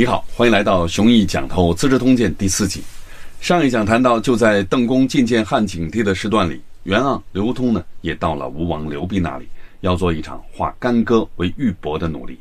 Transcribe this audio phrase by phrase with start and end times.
[0.00, 2.82] 你好，欢迎来到《雄毅讲透资治通鉴》第四集。
[3.38, 9.46] 上一讲谈到，就在邓公觐见汉景帝的时段里，袁盎、刘通呢也到了吴王刘濞那里，
[9.82, 12.40] 要做一场化干戈为玉帛的努力。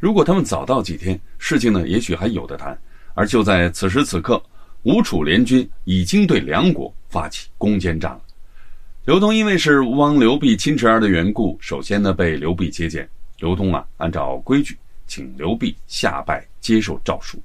[0.00, 2.74] 如果他们早到几天，事情呢也许还有的谈。
[3.12, 4.42] 而就在此时此刻，
[4.84, 8.20] 吴楚联军已经对梁国发起攻坚战了。
[9.04, 13.06] 刘通因为是吴王刘濞亲侄儿的缘故，首先呢被刘濞接见。
[13.40, 14.74] 刘通啊，按照规矩。
[15.08, 17.42] 请刘弼下拜接受诏书。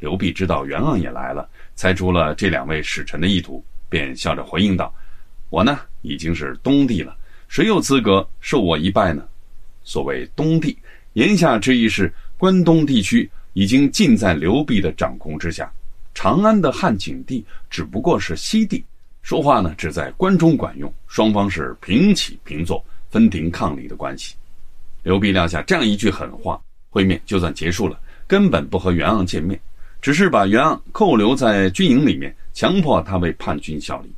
[0.00, 4.92] 刘弼知道袁盎也来了，猜出了这两位使臣的意图，便笑着回应道
[5.48, 7.16] ：“我呢已经是东帝了，
[7.48, 9.26] 谁有资格受我一拜呢？”
[9.82, 10.76] 所谓东帝，
[11.14, 15.72] 言下之意是关东地区已经尽在刘弼的掌控之下，
[16.12, 18.84] 长安的汉景帝只不过是西帝，
[19.22, 24.34] 说话呢只在关中管用，双方是平起平坐、分庭抗礼的关系。
[25.02, 26.60] 刘弼撂下这样一句狠话。
[26.94, 29.60] 会面就算结束了，根本不和袁盎见面，
[30.00, 34.14] 只是把袁盎扣留在军营里面，强迫他为叛军效力。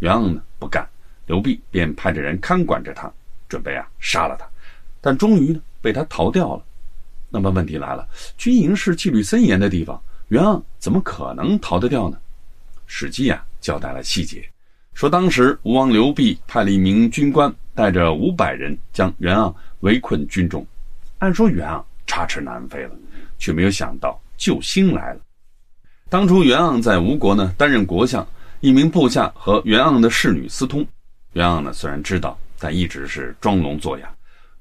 [0.00, 0.86] 袁盎呢不干，
[1.24, 3.10] 刘弼便派着人看管着他，
[3.48, 4.46] 准备啊杀了他，
[5.00, 6.62] 但终于呢被他逃掉了。
[7.30, 9.98] 那么问题来了，军营是纪律森严的地方，
[10.28, 12.18] 袁盎怎么可能逃得掉呢？
[12.84, 14.46] 史记啊交代了细节，
[14.92, 20.66] 说当时吴王刘濞派了一名军官带着五百人将袁盎围困军中，
[21.20, 21.82] 按说袁盎。
[22.08, 22.90] 插翅难飞了，
[23.38, 25.20] 却没有想到救星来了。
[26.08, 28.26] 当初袁盎在吴国呢担任国相，
[28.60, 30.84] 一名部下和袁盎的侍女私通，
[31.34, 34.10] 袁盎呢虽然知道，但一直是装聋作哑。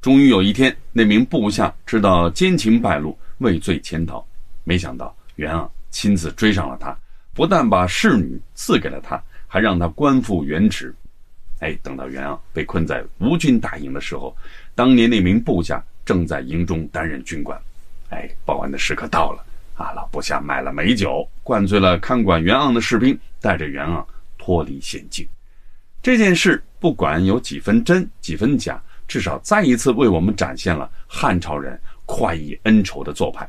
[0.02, 4.24] 终于有一天，那名部下知道奸情败露，畏罪潜逃。
[4.66, 6.96] 没想到袁盎亲自追上了他，
[7.34, 10.94] 不但把侍女赐给了他，还让他官复原职。
[11.60, 14.36] 哎，等到袁盎被困在吴军大营的时候，
[14.76, 15.82] 当年那名部下。
[16.08, 17.60] 正在营中担任军官，
[18.12, 19.44] 哎，报恩的时刻到了
[19.76, 19.92] 啊！
[19.92, 24.02] 老部下买了美酒，灌醉了看管袁盎的士兵，带着袁盎
[24.38, 25.28] 脱离险境。
[26.02, 33.46] 这件事不管有几分真几分假，至少再一次为我们展现了汉朝人快意恩仇的做派。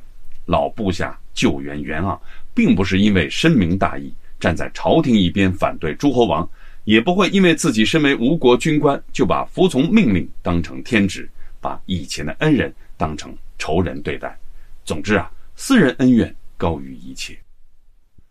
[0.46, 2.18] 老部下救援袁盎，
[2.52, 6.50] 并不是因为深明大义，站在朝廷一边反对诸侯王，
[6.82, 11.30] 也不会因为自己身为吴国军官，就把服从命令当成天职。
[11.60, 14.36] 把以前的恩人当成仇人对待，
[14.84, 17.36] 总之啊，私人恩怨高于一切。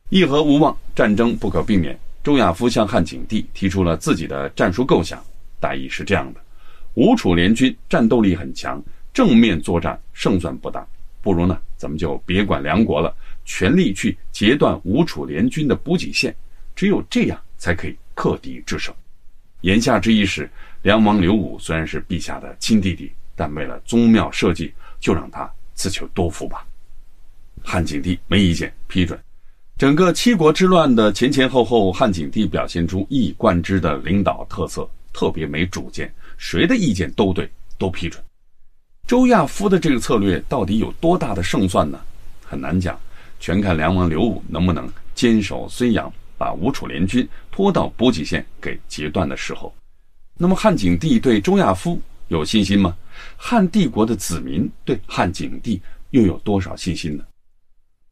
[0.09, 1.97] 议和无望，战争不可避免。
[2.23, 5.23] 周亚夫向汉景帝提出了自己的战术构想，
[5.59, 6.41] 大意是这样的：
[6.93, 8.83] 吴楚联军战斗力很强，
[9.13, 10.85] 正面作战胜算不大，
[11.21, 13.15] 不如呢，咱们就别管梁国了，
[13.45, 16.35] 全力去截断吴楚联军的补给线，
[16.75, 18.93] 只有这样才可以克敌制胜。
[19.61, 20.49] 言下之意是，
[20.87, 23.11] 梁王刘武虽然是陛下的亲弟弟。
[23.35, 26.65] 但为了宗庙社稷，就让他自求多福吧。
[27.61, 29.19] 汉景帝没意见，批准。
[29.77, 38.23] 整个七国之乱的前前后后，汉景帝表现出一以贯之的领导特色，特别没主见，谁的意见都对，都批准。
[39.05, 41.99] 周亚夫的这个策略到底有多大的胜算呢？
[42.43, 42.97] 很难讲，
[43.41, 49.71] 全看梁王刘武能不能坚守睢阳，把吴楚联军拖到补给线给截断的时候。
[50.37, 52.95] 那么汉景帝对周亚夫有信心吗？
[53.35, 55.81] 汉帝国的子民对汉景帝
[56.11, 57.23] 又有多少信心呢？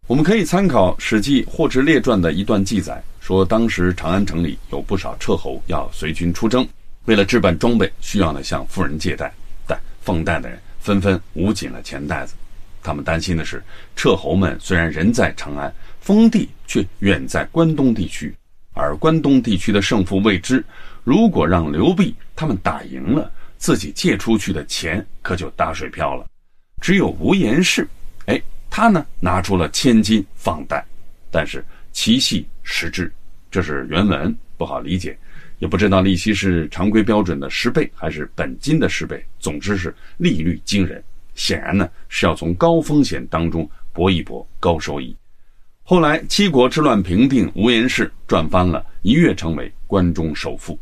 [0.08, 6.68] 我们可以参考《史记·霍之列传》的一段记载，说当时长安城里有不少彻侯要随军出征，
[7.06, 9.32] 为了置办装备，需要呢向富人借贷，
[9.68, 12.34] 但奉贷的人纷纷捂紧了钱袋子。
[12.82, 13.64] 他们担心的是，
[13.96, 18.36] 彻侯们虽然人在长安，封地却远在关东地区，
[18.74, 20.64] 而关东地区的胜负未知，
[21.06, 23.32] 如果让刘弼他们打赢了。
[23.58, 26.28] 自己借出去的钱可就打水漂了，
[26.82, 27.88] 只有无言氏，
[28.26, 28.40] 哎，
[28.70, 30.86] 他呢拿出了千金放贷，
[31.32, 33.12] 但是其息十之，
[33.50, 35.18] 这是原文，不好理解，
[35.58, 41.02] 也不知道利息是常规标准的十倍还是本金的十倍，总之是利率惊人，
[41.34, 45.16] 显然呢是要从高风险当中搏一搏高收益。
[45.82, 50.78] 后来七国之乱平定，无言氏赚翻了，一跃成为关中首富。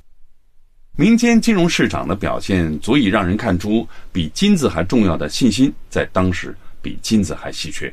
[0.96, 7.92] 民间金融市场的表现足以让人看出，比金子还重要的信心，在当时比金子还稀缺。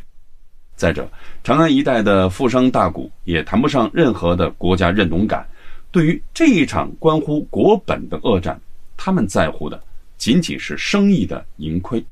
[0.76, 1.10] 再者，
[1.42, 5.48] 长安一带的富商大贾也谈不上任何的国家认同感，
[5.90, 8.60] 对于这一场关乎国本的恶战，
[8.98, 9.82] 他们在乎的
[10.18, 12.04] 仅仅是生意的盈亏。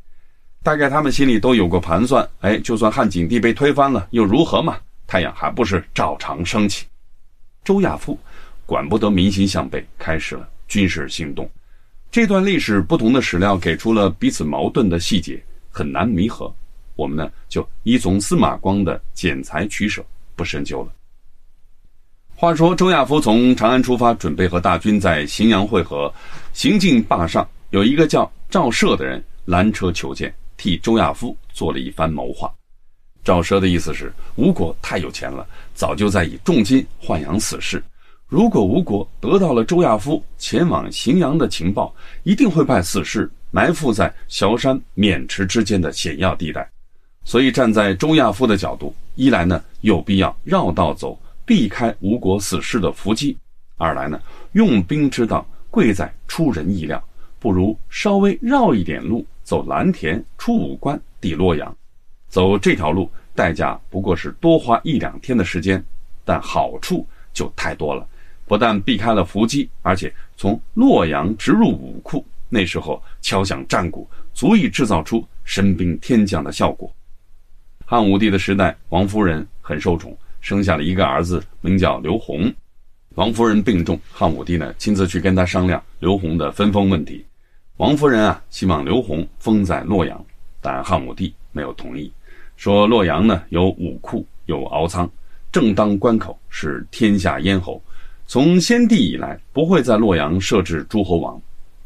[0.62, 4.78] 大概他们心里都有过盘算：哎，就算汉景帝被推翻了，又如何嘛？
[5.06, 6.86] 太阳还不是照常升起。
[7.62, 8.18] 周亚夫
[8.64, 10.48] 管不得民心向背，开始了。
[10.68, 11.50] 军事行动，
[12.10, 16.54] 这段历史不同的史料给出了彼此矛盾的细节，很难弥合。
[16.94, 20.04] 我们呢就依从司马光的剪裁取舍，
[20.36, 20.92] 不深究了。
[22.34, 26.12] 话说周亚夫从长安出发，准备和大军在荥阳会合，
[26.52, 32.52] 行进坝上，有一个叫赵奢的人拦车求见，替周亚夫做了一番谋划。
[33.24, 37.82] 赵奢的意思是，吴国太有钱了，早就在以重金豢养死士。
[38.28, 41.94] 如果吴国得到了周亚夫前往荥阳的情报，
[42.24, 46.68] 一定会派死士埋伏在崤山、渑池之间的险要地带。
[47.24, 53.34] 所以，站在周亚夫的角度，一来呢有必要绕道走，避开吴国死士的伏击；
[53.78, 54.20] 二来呢，
[54.52, 57.02] 用兵之道贵在出人意料，
[57.38, 61.74] 不如稍微绕一点路，走蓝田、出武关、抵洛阳。
[62.28, 65.82] 走这条路，代价不过是多花一两天的时间，
[66.26, 68.06] 但好处就太多了。
[68.48, 76.90] 不但避开了伏击，而且从洛阳直入武库，那时候敲响战鼓，足以制造出神兵天将的效果。
[77.84, 82.52] 汉武帝的时代，王夫人很受宠，生下了一个儿子，名叫刘宏。
[83.14, 87.24] 王夫人病重，汉武帝呢亲自去跟他商量刘宏的分封问题。
[87.76, 90.24] 王夫人啊，希望刘宏封在洛阳，
[90.60, 92.10] 但汉武帝没有同意。
[92.56, 95.08] 说洛阳呢有武库，有敖仓，
[95.52, 97.82] 正当关口，是天下咽喉。
[98.30, 101.40] 从先帝以来，不会在洛阳设置诸侯王。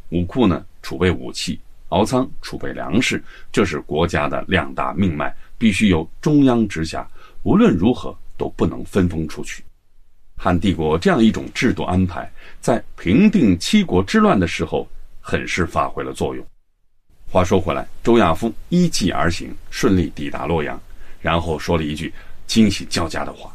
[0.08, 1.56] 武库呢储备武器，
[1.90, 3.22] 敖仓储备粮食，
[3.52, 7.08] 这是国家的两大命脉，必须由中央直辖，
[7.44, 9.62] 无论如何都不能分封出去。
[10.36, 12.28] 汉帝国这样一种制度安排，
[12.60, 14.88] 在平定七国之乱的时候，
[15.20, 16.44] 很是发挥了作用。
[17.30, 20.78] 话说回来，周亚夫依计而行，顺利抵达洛阳，
[21.20, 22.12] 然后说了一句
[22.48, 23.54] 惊喜交加的话：“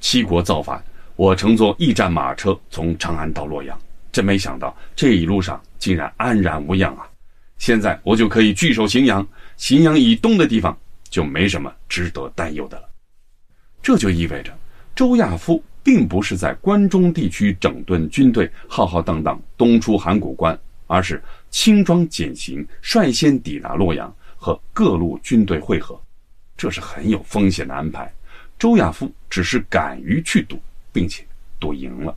[0.00, 0.84] 七国造反，
[1.16, 3.78] 我乘坐驿站马车从长安到洛阳，
[4.10, 7.06] 真没想到这一路上竟然安然无恙啊！
[7.58, 9.26] 现在我就可以据守荥阳，
[9.58, 10.76] 荥阳以东的地方
[11.08, 12.88] 就没什么值得担忧的了。”
[13.82, 14.52] 这就意味着，
[14.94, 20.58] 周亚夫并不是在关中地区整顿军队，浩浩荡荡东出函谷关。
[20.86, 25.98] 而是轻装简行，率先抵达洛阳，和各路军队会合，
[26.58, 28.12] 这是很有风险的安排。
[28.58, 30.60] 周亚夫只是敢于去赌，
[30.94, 31.22] 并且
[31.58, 32.16] 赌赢了。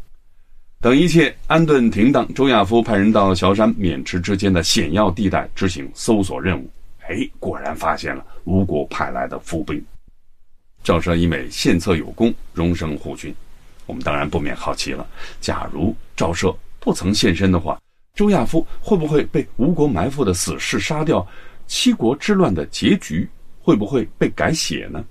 [0.80, 6.70] 等一切安顿停当，周亚夫派人到崤山、渑池之间的险要地带执行搜索任务。
[7.08, 9.84] 哎，果然发现了吴国派来的伏兵。
[10.84, 13.34] 赵奢因为献策有功，荣升护军。
[13.88, 15.08] 我们当然不免好奇了：
[15.42, 17.82] 假如赵奢不曾现身的话，
[18.14, 21.28] 周亚夫会不会被吴国埋伏的死士杀掉？
[21.66, 23.28] 七国之乱的结局
[23.60, 25.04] 会不会被改写呢？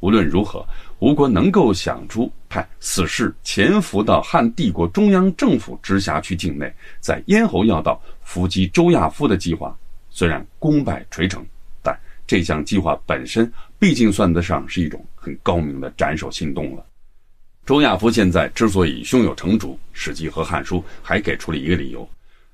[0.00, 0.66] 无论如何，
[1.02, 9.76] 吴国能够想出派死士潜伏到汉帝国中央政府直辖区境内，在咽喉要道伏击周亚夫的计划，
[10.10, 11.44] 虽然功败垂成，
[11.82, 16.86] 但这项计划本身毕竟算得上是一种很高明的斩首行动了。
[17.66, 22.08] 周亚夫现在之所以胸有成竹，《史记》和《汉书》还给出了一个理由，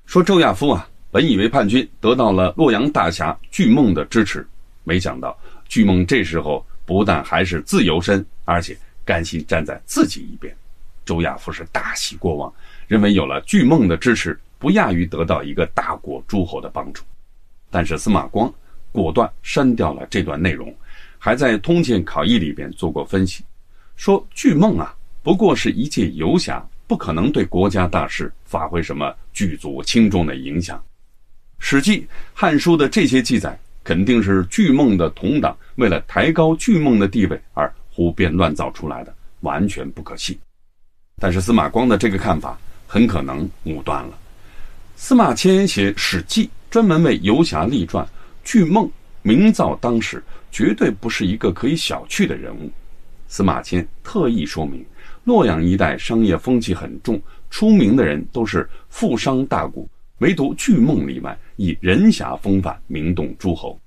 [0.07, 4.43] 说周亚夫啊，本以为叛军得到了洛阳大侠巨孟的支持，
[4.83, 5.37] 没想到
[5.67, 8.75] 巨孟这时候不但还是自由身，而且
[9.05, 10.51] 甘心站在自己一边。
[11.05, 12.51] 周亚夫是大喜过望，
[12.87, 17.03] 认为有了巨梦的支持，不亚于得到一个大国诸侯的帮助。
[17.69, 18.51] 但是司马光
[18.91, 20.75] 果断删掉了这段内容，
[21.19, 23.43] 还在《通鉴考异》里边做过分析，
[23.95, 24.95] 说巨梦啊。
[25.21, 30.75] 不过是一介游侠，不可能对国家大事发挥什么举足轻重的影响。
[31.59, 32.01] 《史记》
[32.33, 40.39] 《汉书》的这些记载，肯定是巨梦的同党为了抬高巨梦的地位而胡编乱造出来的，完全不可信。
[41.17, 44.17] 但是司马光的这个看法很可能武断了。
[44.95, 48.07] 司马迁写《史记》，专门为游侠立传，
[48.41, 48.89] 巨梦
[49.21, 52.71] 名噪当时，绝对不是一个可以小觑的人物。
[53.27, 54.85] 司马迁特意说明。
[55.25, 59.85] 洛阳一带商业风气很重，出名的人都是富商大贾，
[60.19, 63.77] 唯独巨孟例外，以人侠风范名动诸侯。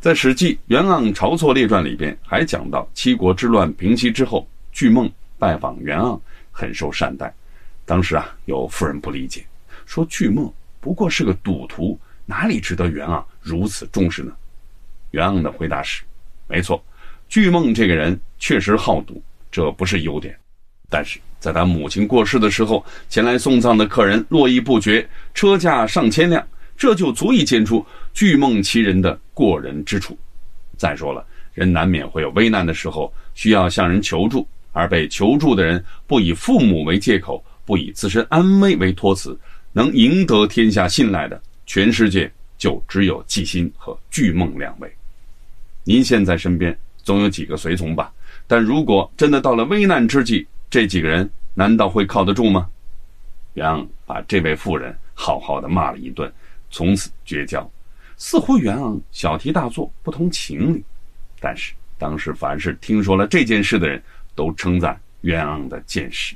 [0.00, 6.20] 在《史记·袁盎晁错列传》里边还讲到，七国之乱平息之后，巨梦拜访袁盎，
[6.52, 7.34] 很受善待。
[7.84, 9.44] 当时啊，有夫人不理解，
[9.86, 14.32] 说巨梦不过是个赌徒，哪里值得袁盎如此重视呢？
[15.10, 16.04] 袁盎的回答是：
[16.46, 16.80] 没错，
[17.28, 20.38] 巨梦这个人确实好赌，这不是优点。
[20.88, 26.46] 但是在他母亲过世的时候，前来送葬的客人络绎不绝，车驾上千辆，
[26.78, 30.16] 这就足以见出巨梦其人的过人之处。
[30.76, 39.36] 再说了，人难免会有危难的时候，需要向人求助，而被求助的人不以父母为借口，不以自身安危为托词，
[39.72, 44.88] 能赢得天下信赖的，全世界就只有季新和巨梦两位。
[45.82, 48.12] 您现在身边总有几个随从吧？
[48.46, 52.68] 但如果真的到了危难之际，这几个人难道会靠得住吗？
[53.54, 56.32] 杨把这位妇人好好的骂了一顿，
[56.70, 57.68] 从此绝交。
[58.16, 60.82] 似乎袁盎小题大做，不通情理。
[61.40, 64.02] 但是当时凡是听说了这件事的人，
[64.34, 66.34] 都称赞袁盎的见识。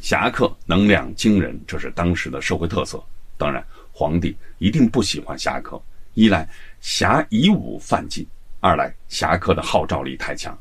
[0.00, 3.02] 侠客能量惊人，这是当时的社会特色。
[3.38, 5.80] 当然，皇帝一定不喜欢侠客：
[6.14, 6.48] 一来
[6.80, 8.26] 侠以武犯禁，
[8.60, 10.56] 二来侠客的号召力太强。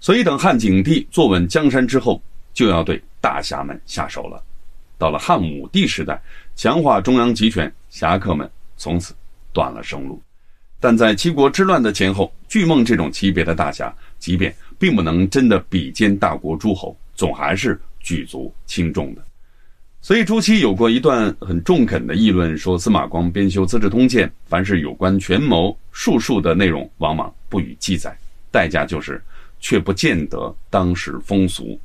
[0.00, 2.22] 所以，等汉景帝坐稳江山之后，
[2.52, 4.42] 就要对大侠们下手了。
[4.98, 6.20] 到了汉武帝时代，
[6.54, 9.14] 强化中央集权，侠客们从此
[9.52, 10.20] 断了生路。
[10.80, 19.22] 但在七国之乱的前后，巨梦这种级别的大侠，即便并不能真的比肩大国诸侯，总还是举足轻重的。
[20.00, 28.16] 所以朱熹有过一段很中肯的议论，说司马光编修《资治通鉴》，凡是有关权谋术数的内容，往往不予记载，
[28.50, 29.22] 代价就是。
[29.60, 31.80] 却不见得当时风俗。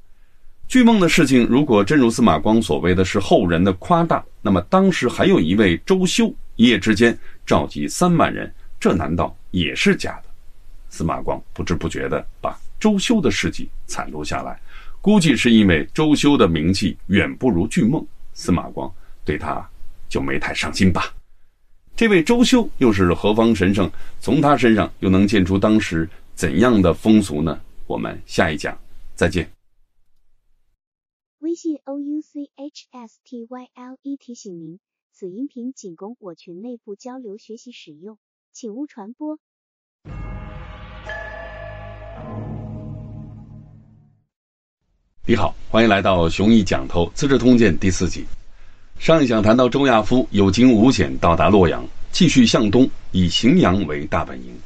[0.69, 10.29] 巨梦的事情，如果真如司马光所谓的是后人的夸大，那么当时还有一位周修，一夜之间召集三万人，这难道也是假的？
[10.87, 14.59] 司马光不知不觉地把周修的事迹惨录下来，
[15.01, 18.91] 估计是因为周修的名气远不如巨梦，司马光
[19.25, 19.67] 对他
[20.07, 21.11] 就没太上心吧。
[21.95, 23.89] 这位周修又是何方神圣？
[24.19, 27.59] 从他身上又能见出当时怎样的风俗呢？
[27.87, 28.77] 我们下一讲
[29.15, 29.58] 再见。
[31.59, 34.79] 微信 o u c h s t y l e 提醒您，
[35.11, 38.17] 此音频仅供我群内部交流学习使用，
[38.53, 39.37] 请勿传播。
[45.27, 48.23] 你好，欢迎来到雄毅讲透《资治通鉴》第四集。
[48.97, 54.57] 上一讲谈到周亚夫有惊无险到达洛阳，继续向东，以荥阳为大本营。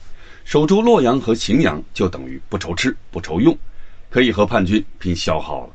[0.46, 3.58] 守住洛阳和荥阳，就等于不愁吃不愁用，
[4.12, 5.73] 可以和叛军拼消耗了。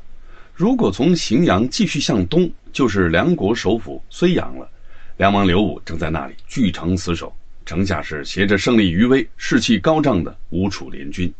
[0.59, 4.69] 如果从荥阳继续向东，就是梁国首府睢阳了。
[5.15, 7.33] 梁王刘武正在那里据城死守，
[7.65, 11.33] 城下是携着胜利余威、士气高涨的吴楚联军。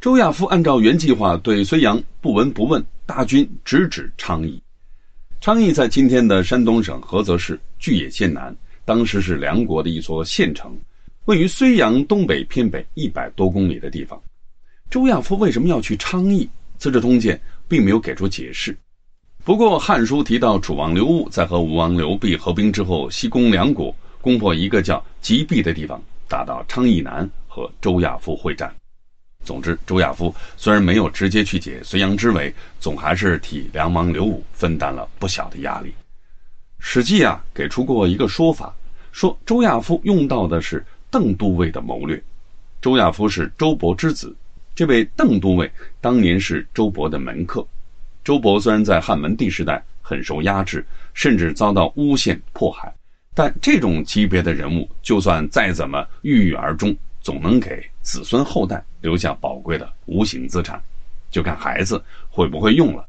[0.00, 4.60] 周亚夫按照原计划对睢阳不闻不问，大军直指昌邑。
[5.40, 8.52] 昌邑在今天的山东省菏泽市巨野县南，
[8.84, 10.76] 当时是梁国的一座县城。
[11.26, 14.20] 位于睢阳东北偏北一百多公里的地方，
[14.90, 16.44] 周亚夫为什么要去昌邑？
[16.86, 17.36] 《资治通鉴》
[17.74, 18.78] 并没有给出解释。
[19.42, 28.72] 不过，《汉书》提到楚王刘戊在和吴王刘濞合兵之后，西攻梁国，攻破一个叫吉壁的地方，打到昌邑南和周亚夫会战。
[29.44, 35.88] 总之，周亚夫虽然没有直接去解睢阳之围，总还是替梁王刘武分担了不小的压力。
[36.78, 38.72] 《史记》啊给出过一个说法，
[39.10, 40.86] 说周亚夫用到的是。
[41.10, 42.20] 邓都尉的谋略，
[42.80, 44.34] 周亚夫是周勃之子。
[44.74, 47.66] 这位邓都尉当年是周勃的门客。
[48.24, 52.92] 周勃虽然在汉文帝时代很受压制，甚至遭到诬陷迫害，
[53.34, 60.82] 但这种级别的人物，就算再怎么郁郁而终，总能给子孙后代留下宝贵的无形资产。
[61.30, 63.06] 就看孩子会不会用了。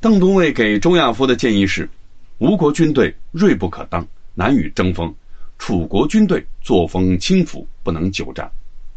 [0.00, 1.88] 邓都尉给周亚夫的建议是：
[2.38, 5.12] 吴国军队锐不可当，难与争锋。
[5.58, 8.50] 楚国军队作风轻浮，不能久战。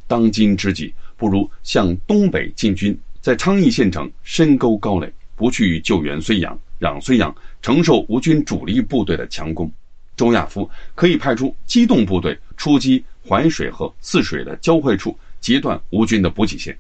[0.07, 9.71] 当今之计，不如向东北进军，在昌邑县城深沟高垒，不去救援睢阳，让睢阳承受吴军主力部队的强攻。
[10.15, 16.77] 周亚夫可以派出机动部队出击淮水和泗水的交汇处，截断吴军的补给线。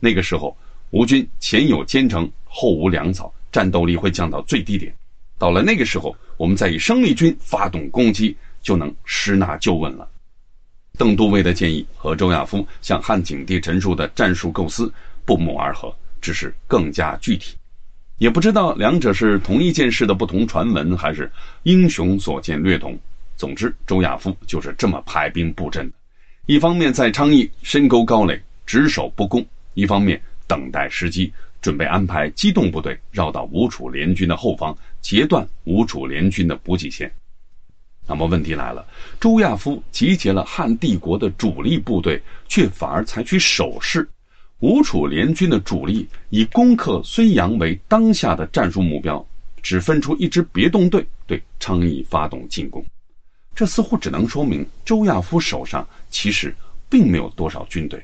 [0.00, 0.56] 那个时候，
[0.90, 4.94] 吴军前有坚城，后无粮草，战斗力会降到最低点。
[5.38, 8.36] 到了那个时候，我们再以生力军发动攻击。
[8.60, 10.06] 就能十拿九稳了。
[10.98, 14.92] 邓都尉的建议和周亚夫向汉景帝陈述的战术构思
[15.24, 17.56] 不谋而合，只是更加具体。
[18.18, 21.30] 也不知道两者是同一件事的不同传闻，还是
[21.62, 22.98] 英雄所见略同。
[23.36, 25.92] 总之，周亚夫就是这么排兵布阵的：
[26.46, 29.40] 一方面在昌邑深沟高垒，只守不攻；
[29.74, 37.08] 一方面等待时机，准备安排机动部队绕到吴楚联军的后方，截断吴楚联军的补给线。
[38.08, 38.84] 那么问题来了，
[39.20, 44.08] 周亚夫集结了汉帝国的主力部队，却反而采取守势。
[44.60, 49.24] 吴楚联军的主力以攻克睢阳为当下的战术目标，
[49.62, 52.82] 只分出一支别动队对昌邑发动进攻。
[53.54, 56.54] 这似乎只能说明周亚夫手上其实
[56.88, 58.02] 并没有多少军队。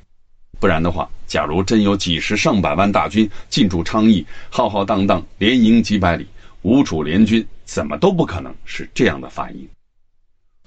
[0.61, 6.27] 不然的话，假如真有几十上百万大军进驻昌邑，浩浩荡荡连营几百里，
[6.63, 9.69] 吴楚联军怎么都不可能是这样的反应。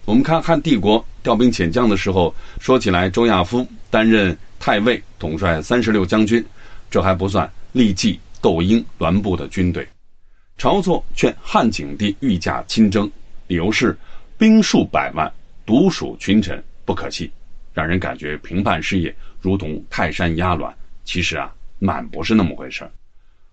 [0.08, 6.42] 我们看汉帝国调兵遣将的时候，说起来周亚夫担任太尉，统帅三十六将军，
[6.90, 9.86] 这还不算立即窦婴、栾部的军队。
[10.58, 13.12] 晁错劝汉景帝御驾亲征，
[13.48, 13.98] 理由是
[14.38, 15.30] 兵数百万，
[15.66, 17.30] 独属群臣，不可信，
[17.74, 20.74] 让人感觉平叛事业如同泰山压卵。
[21.04, 22.90] 其实啊，满不是那么回事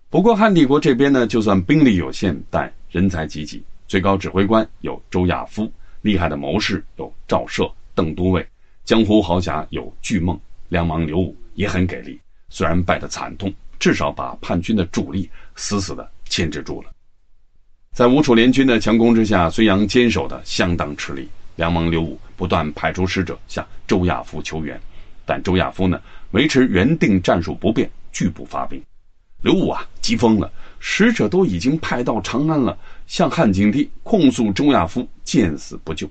[0.09, 3.61] 不过汉帝国这边呢，就算兵力有限，但人才济济。
[3.89, 5.69] 最高指挥官有周亚夫，
[6.05, 8.47] 厉害的谋士有赵奢、邓都尉，
[8.83, 12.21] 江湖豪侠有巨梦、梁王刘武，也很给力。
[12.47, 16.91] 虽然败得惨痛，至少把叛军的主力死死的牵制住了。
[17.91, 21.27] 在吴楚联军的强攻之下，孙杨坚守的相当吃力。
[21.55, 24.79] 梁王刘武不断派出使者向周亚夫求援，
[25.25, 25.99] 但周亚夫呢，
[26.31, 28.79] 维持原定战术不变，拒不发兵。
[29.41, 30.51] 刘武啊，急疯了。
[30.87, 36.09] 使者都已经派到长安了，向汉景帝控诉周亚夫见死不救。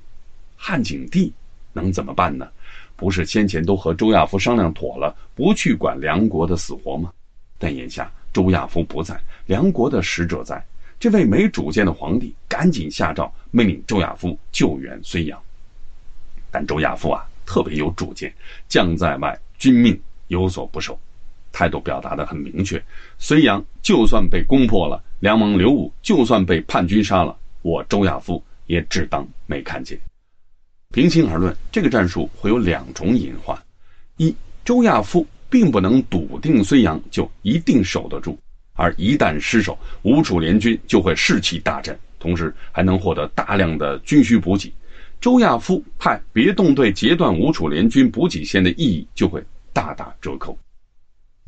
[0.56, 1.32] 汉景帝
[1.72, 2.48] 能怎么办呢？
[2.96, 7.12] 不是先前都和周亚夫商量妥了，不去管梁国的死活吗？
[7.58, 10.64] 但眼下周亚夫不在，梁国的使者在，
[10.98, 15.40] 这位没主见的皇帝赶紧下诏命令周亚夫救援睢阳。
[16.50, 18.32] 但周亚夫啊，特别有主见，
[18.68, 20.98] 将在外，君命有所不受。
[21.54, 22.82] 态度表达的很明确，
[23.20, 29.96] 睢阳就算被攻破了，梁王刘武就算被叛军杀了，我周亚夫也只当没看见。
[30.90, 33.56] 平心而论，这个战术会有两种隐患：
[34.16, 34.34] 一，
[34.64, 38.36] 周亚夫并不能笃定睢阳就一定守得住，
[38.72, 44.72] 而一旦失守，吴楚联军就会士气大振，同时还能获得大量的军需补给，
[45.20, 49.40] 周亚夫派别动队截断吴楚联军补给线的意义就会
[49.72, 50.58] 大打折扣。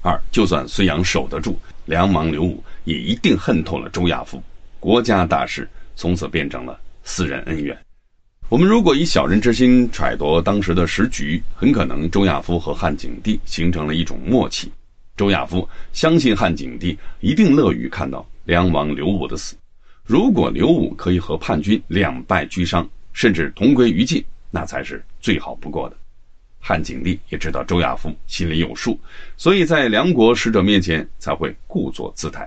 [0.07, 4.41] 二，就算孙杨守得住，梁王刘武也一定恨透了周亚夫，
[4.79, 7.77] 国家大事从此变成了私人恩怨。
[8.49, 14.71] 我们如果以小人之心揣度当时的时局，很可能周亚夫和汉景帝形成了一种默契。
[15.17, 19.57] 周亚夫相信汉景帝一定乐于看到梁王刘武的死，
[20.05, 25.97] 如果刘武可以和叛军两败俱伤，甚至同归于尽，那才是最好不过的。
[26.69, 28.99] 汉景帝也知道周亚夫心里有数，
[29.37, 32.45] 所以在梁国使者面前才会故作姿态。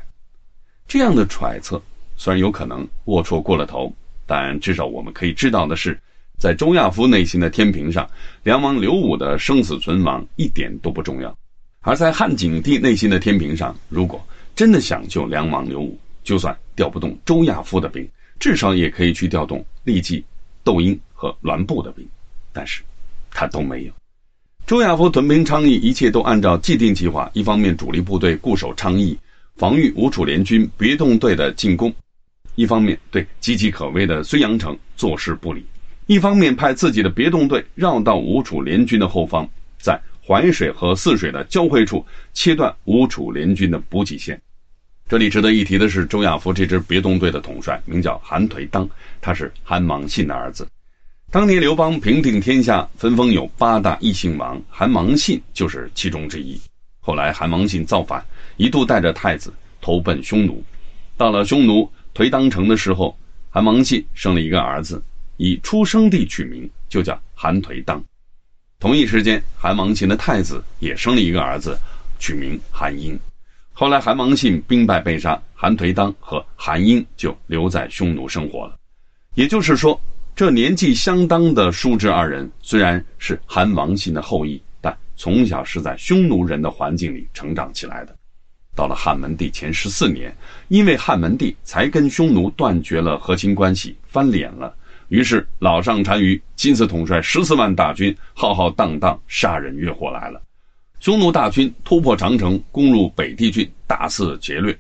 [0.89, 1.82] 这样的揣测
[2.17, 3.89] 虽然有可能龌龊过了头，
[4.25, 5.97] 但至少我们可以知道的是，
[6.38, 8.05] 在周亚夫内心的天平上，
[8.43, 11.34] 梁王刘武的生死存亡一点都不重要；
[11.79, 14.21] 而在汉景帝内心的天平上，如果
[14.53, 18.05] 真的想救梁王刘武，就算调不动周亚夫的兵，
[18.38, 20.25] 至少也可以去调动利济、
[20.62, 22.05] 窦婴和栾布的兵，
[22.51, 22.84] 但是
[23.32, 23.93] 他都没有。
[24.69, 27.27] 周亚夫屯兵昌邑，一切都按照既定计划。
[27.34, 29.17] 一方面主力部队固守昌邑，
[29.55, 31.89] 防御吴楚联军别动队的进攻；
[32.53, 35.63] 一方面对岌岌可危的睢阳城坐视不理；
[36.05, 39.49] 一方面派自己的别动队绕到吴楚联军的后方，
[39.82, 42.05] 在淮水和泗水的交汇处
[42.36, 44.39] 切断吴楚联军的补给线。
[45.08, 48.88] 这里值得一提的是，周亚夫这支别动队的统帅名叫韩颓当，
[49.19, 50.67] 他是韩芒信的儿子。
[51.31, 56.59] 当年刘邦平定天下，分封有八大异姓王，韩王信就是其中之一。
[56.99, 58.25] 后来韩王信造反，
[58.57, 60.63] 一度带着太子投奔匈奴。
[61.15, 63.15] 到了匈奴颓当城的时候，
[63.51, 64.99] 韩王信生了一个儿子，
[65.37, 68.03] 以出生地取名，就叫韩颓当。
[68.79, 71.77] 同一时间，韩王信的太子也生了一个儿子，
[72.17, 73.15] 取名韩婴。
[73.71, 78.75] 后来韩王信兵败被杀，韩颓当和韩婴就留在匈奴生活了。
[79.35, 80.01] 也就是说。
[80.39, 88.15] 这年纪相当的叔侄二人，虽然是韩王信的后裔，但从小是在匈奴人的环境里成长起来的。
[88.73, 90.34] 到了汉文帝前十四年，
[90.69, 94.73] 因为汉文帝才跟匈奴断绝了和亲关系，翻脸了，
[95.10, 100.41] 于是老上单于亲自统帅十四万大军，浩浩荡荡杀人越货来了。
[101.02, 104.80] 匈奴大军突破长城，攻入北地郡，大肆劫掠。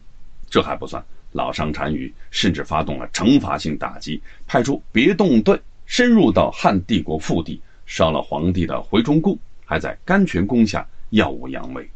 [0.49, 1.03] 这还不算。
[1.31, 11.87] 老上单于甚至发动了惩罚性打击，派出别动队深入到汉帝国腹地，烧了皇帝的回中宫，还在甘泉宫下耀武扬威。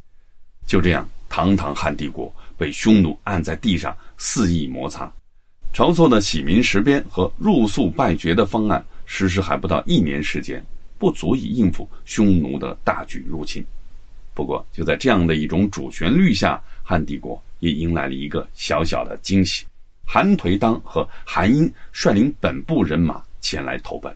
[0.65, 5.11] 就这样，堂堂汉帝国被匈奴按在地上肆意摩擦。
[5.73, 10.63] 晁错的洗民实边和入宿败绝的方案实施还不到一年时间，
[10.99, 13.65] 不足以应付匈奴的大举入侵。
[14.35, 17.41] 不过，就在这样的一种主旋律下，汉帝国。
[17.63, 19.63] 也迎来了一个小小的惊喜，
[20.05, 24.13] 韩颓当和韩英率领本部人马前来投奔，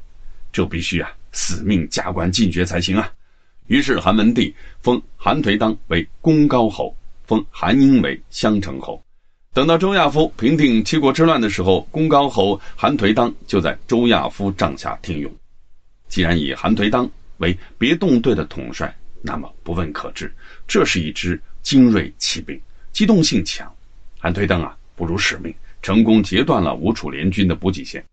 [0.51, 3.09] 这必须啊死命加官进爵才行啊！
[3.67, 9.01] 于是韩文帝封韩颓当为功高侯，封韩英为襄城侯。
[9.53, 15.33] 等到周亚夫平定七国之乱的时候，功高侯韩颓当就在周亚夫帐下听用。
[16.09, 20.29] 既然以韩颓当为别动队的统帅，那么不问可知，
[20.67, 22.59] 这是一支精锐骑兵，
[22.97, 23.71] 机动性强。
[24.17, 28.03] 韩颓当啊，不辱使命，成功截断了吴楚联军的补给线。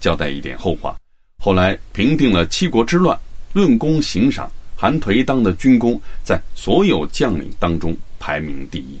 [0.00, 0.96] 交代一点后话，
[1.38, 3.16] 后来平定了七国之乱，
[3.52, 8.98] 论功行赏，韩颓当的军功在所有将领当中排名第一。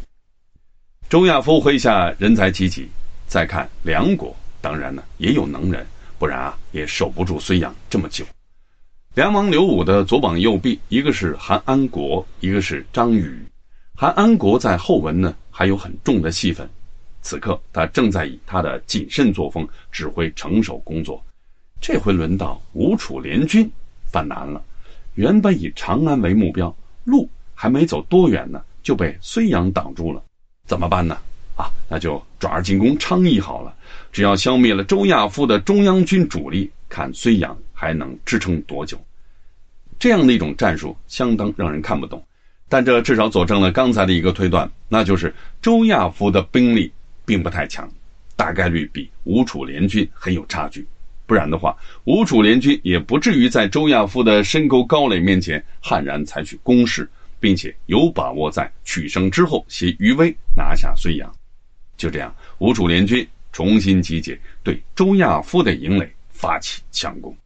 [1.08, 2.88] 周亚夫麾下人才济济，
[3.26, 5.84] 再看梁国，当然呢也有能人，
[6.20, 8.24] 不然啊也守不住睢阳这么久。
[9.14, 13.44] 梁王刘武的左膀右臂，一个是韩安国，一个是张宇。
[13.98, 16.68] 韩安国在后文呢还有很重的戏份。
[17.22, 21.24] 此刻他正在以他的谨慎作风指挥城守工作，
[21.80, 23.68] 这回轮到吴楚联军
[24.12, 24.62] 犯难了。
[25.14, 30.22] 原本以长安为目标，路还没走多远呢，就被睢阳挡住了。
[30.66, 31.16] 怎么办呢？
[31.56, 33.74] 啊，那就转而进攻昌邑好了。
[34.12, 39.00] 只要消灭了周亚夫的中央军主力，看睢阳还能支撑多久。
[39.98, 42.22] 这样的一种战术相当让人看不懂，
[42.68, 46.92] 但这至少佐证了刚才的一个推断，那就是周亚夫的兵力。
[47.28, 47.90] 并不太强，
[48.36, 50.86] 大概率比吴楚联军很有差距。
[51.26, 61.28] 不然的话，吴楚联军也不至于在周亚夫的深沟高垒面前悍然采取攻势，并且有把握在取胜之后携余威拿下睢阳。
[61.96, 67.36] 就这样，吴楚联军重新集结，对周亚夫的营垒发起强攻。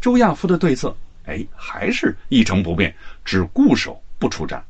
[0.00, 2.94] 周亚夫的对策，哎，还是一成不变，
[3.26, 4.64] 只固守不出战。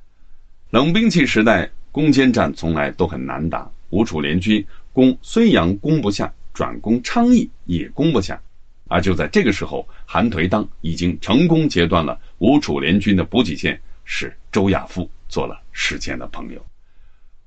[0.70, 3.70] 冷兵器时代，攻坚战从来都很难打。
[3.90, 8.38] 吴楚联军攻睢阳攻不下，转攻昌邑也攻不下，
[8.86, 16.62] 而就在这个时候，韩颓当已经成功截断了吴楚联军的补给线，使周亚夫做了时间的朋友。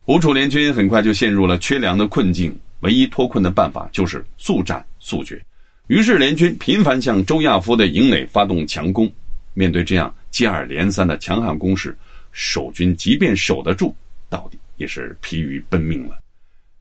[0.05, 5.39] 吴楚联军很快就陷入了缺粮的困境，唯一脱困的办法就是速战速决。
[5.85, 9.11] 于是联军频繁向周亚夫的营垒发动强攻。
[9.53, 11.95] 面对这样接二连三的强悍攻势，
[12.31, 13.93] 守军即便守得住，
[14.29, 16.17] 到底也是疲于奔命了。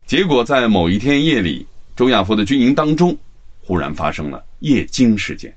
[0.07, 3.17] 结果在某一天夜里，周亚夫的军营当中，
[3.61, 5.55] 忽然发生了夜惊事件。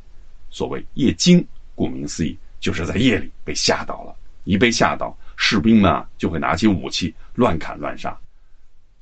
[0.49, 4.15] 所谓夜惊，顾名思义，就是在夜里被吓倒了。
[4.43, 8.15] 一被吓倒，士兵们啊就会拿起武器乱砍乱杀。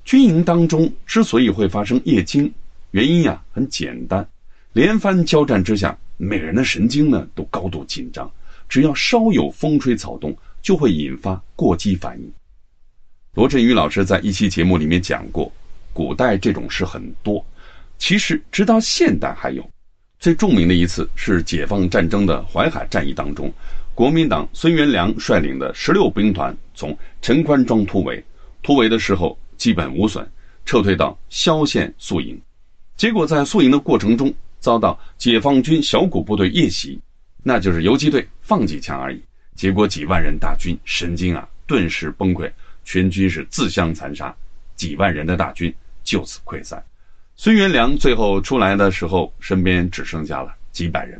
[0.04, 2.52] 军营当中之所以会发生夜惊，
[2.92, 4.26] 原因呀很简单：
[4.72, 8.30] 连番交战之下，每个人的神经呢都高度紧张，
[8.72, 12.32] 只要稍有风吹草动，就会引发过激反应。
[13.34, 15.52] 罗振宇老师在一期节目里面讲过，
[15.92, 17.44] 古代这种事很多，
[17.98, 19.62] 其实直到现代还有。
[20.18, 23.52] 最著名的一次是解放战争的淮海战役当中，
[23.94, 28.24] 国民党孙元良率领的十六兵团从陈宽庄突围，
[28.62, 30.26] 突围的时候基本无损，
[30.64, 32.40] 撤退到萧县宿营，
[32.96, 36.98] 结果在宿营的过程中遭到解放军小股部队夜袭，
[37.42, 39.18] 那就是游击队放几枪而已，
[39.56, 42.52] 结果几万人大军神经啊顿时崩溃。
[42.84, 44.34] 全军是自相残杀，
[44.76, 46.84] 几万人的大军就此溃散。
[47.34, 51.18] 孙元良最后出来的时候，身边只剩下了几百人。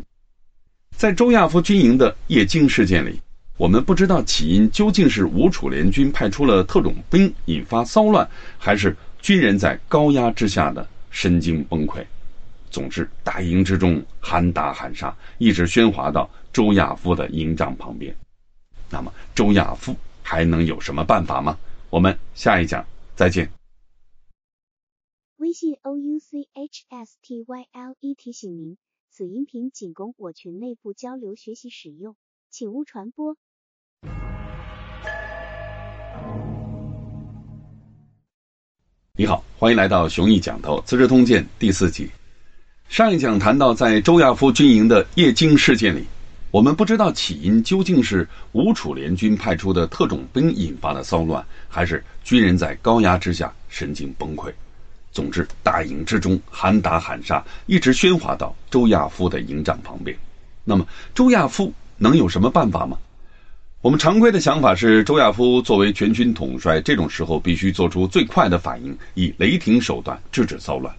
[0.95, 3.19] 在周亚夫军营的夜惊事件里，
[3.57, 12.05] 我们不知道起因究竟是吴楚联军派出了特种兵引发骚乱，还是军人在高压之下的神经崩溃。
[12.71, 18.15] 总之，大营之中喊打喊杀，一直喧哗到周亚夫的营帐旁边。
[18.91, 19.97] 那么，周亚夫。
[20.25, 21.59] 还能有什么办法吗？
[21.91, 22.87] 我们下一讲
[23.17, 23.51] 再见。
[25.37, 28.79] 微信 o u c h s t y l e 提醒您，
[29.11, 32.15] 此音频仅供我群内部交流学习使用，
[32.51, 33.37] 请勿传播。
[39.19, 42.09] 你好，欢迎来到熊毅讲透《资治通鉴》第四集。
[42.89, 46.07] 上一讲谈到，在周亚夫军营的夜惊事件里。
[46.53, 54.53] 我们不知道起因究竟是吴楚联军派出的特种兵引发的骚乱，还是军人在高压之下神经崩溃。
[55.13, 60.15] 总之，大营之中喊打喊杀，一直喧哗到周亚夫的营帐旁边。
[60.63, 62.99] 那么，周亚夫能有什么办法吗？
[63.81, 70.95] 我们常规的想法是，周亚夫作为全军统帅，这种时候必须做出最快的反应，以雷霆手段制止骚乱。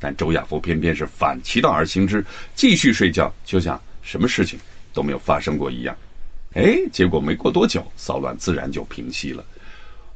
[0.00, 4.58] 但周亚夫偏偏是反其道而行之，继续睡觉，就像什么事情。
[4.96, 5.94] 都没有发生过一样，
[6.54, 9.44] 哎，结果没过多久，骚乱自然就平息了。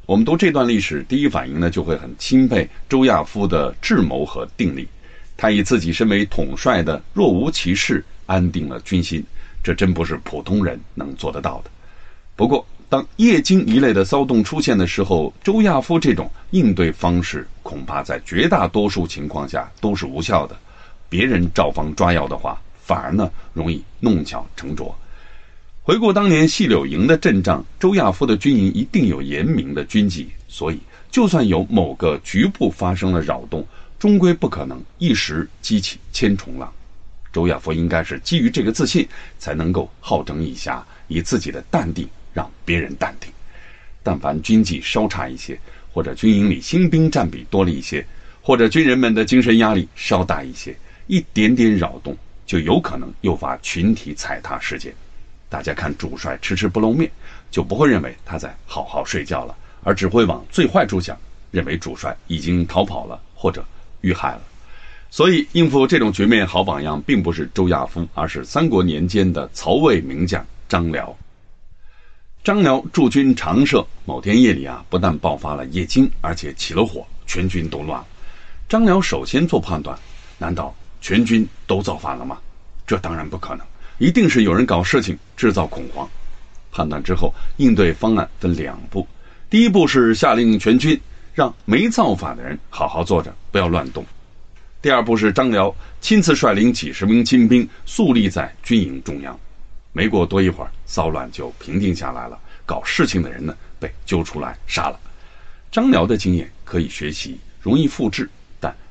[0.07, 4.89] 我们读这段历史，第一反应呢，就会很钦佩周亚夫的智谋和定力。
[5.37, 9.23] 他以自己身为统帅的若无其事，安定了军心，
[9.63, 11.71] 这真不是普通人能做得到的。
[12.35, 20.57] 不过，当夜惊一类的骚动出现的时候，周亚夫这种应对方式，恐怕在绝大多数情况下都是无效的。
[21.11, 22.59] 别人照方抓药的话。
[22.91, 24.93] 反而呢容易弄巧成拙。
[25.81, 33.65] 回顾当年细柳营的阵仗，周亚夫的军营一定有严明的军纪，所以就算有某个局部发生了扰动，
[33.97, 36.73] 终归不可能一时激起千重浪。
[37.33, 39.07] 周亚夫应该是基于这个自信，
[39.39, 43.31] 才能够好整以暇，以自己的淡定让别人淡定。
[44.03, 45.57] 但凡军纪稍差一些，
[45.93, 48.05] 或者军营里新兵占比多了一些，
[48.43, 50.77] 或者军人们的精神压力稍大一些，
[51.07, 52.17] 一点点扰动
[52.51, 54.93] 就有可能诱发群体踩踏事件。
[55.49, 57.09] 大家看主帅迟迟不露面，
[57.49, 61.17] 就不会认为他在好好睡觉了，而只会往最坏处想，
[61.53, 63.65] 认为主帅已经逃跑了或者
[64.01, 64.43] 遇害了。
[65.13, 71.17] 所以，应付这种局面，好榜样并不是周亚夫，而是三国年间的曹魏名将张辽。
[72.43, 78.07] 张辽驻军长社，某天夜里啊，不但爆发了夜惊，而且起了火，全军都乱了。
[78.69, 79.97] 张辽首先做判断：
[80.37, 82.39] 难道全军都造反了吗？
[82.87, 83.67] 这当然不可能，
[83.99, 86.09] 一定是有人搞事情，制造恐慌。
[86.73, 89.07] 判断之后，应对方案分两步：
[89.49, 91.01] 第一步是下令全军
[91.35, 94.05] 让没造反的人好好坐着，不要乱动；
[94.83, 99.39] 第二步是张辽亲自率领几十名精兵肃立在军营中央。
[99.93, 102.39] 没过多一会儿，骚乱就平定下来了。
[102.65, 105.01] 搞事情的人呢，被揪出来杀了。
[105.73, 108.31] 张辽的经验可以学习，容易复制，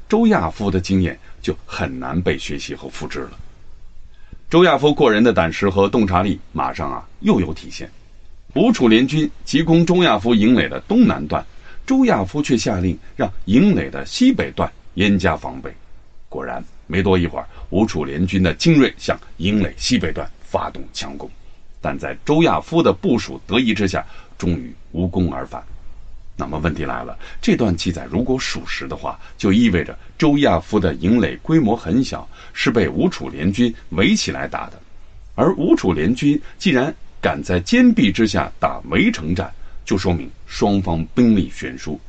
[0.10, 3.32] 周亚夫的经验就很难被学习和复制了。
[4.50, 7.89] 周亚夫过人的胆识和洞察力，马上啊又有体现。
[8.56, 11.45] 吴楚联军急攻周亚夫营垒的东南段，
[11.86, 15.72] 周亚夫却下令让营垒的西北段严加防备。
[16.28, 20.30] 果然，没多一会儿，吴楚联军的精锐向营垒西北段。
[20.41, 21.30] 发动强攻，
[21.80, 24.04] 但在周亚夫的部署得意之下，
[24.36, 25.63] 终于无功而返。
[26.39, 34.80] 那么问题来了，这段记载如果属实的话，就意味着周亚夫的营垒规模很小，是被吴楚联军围起来打的。
[35.36, 41.99] 而吴楚联军既然敢在坚壁之下打围城战，就说明双方兵力悬殊。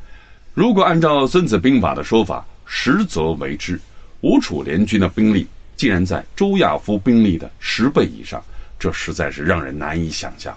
[0.55, 3.81] 如果按照《孙子兵法》的说法，实则为之，
[4.21, 5.45] 吴楚联军的兵力。
[5.77, 8.41] 竟然在周亚夫兵力的十倍以上，
[8.79, 10.55] 这实在是让人难以想象。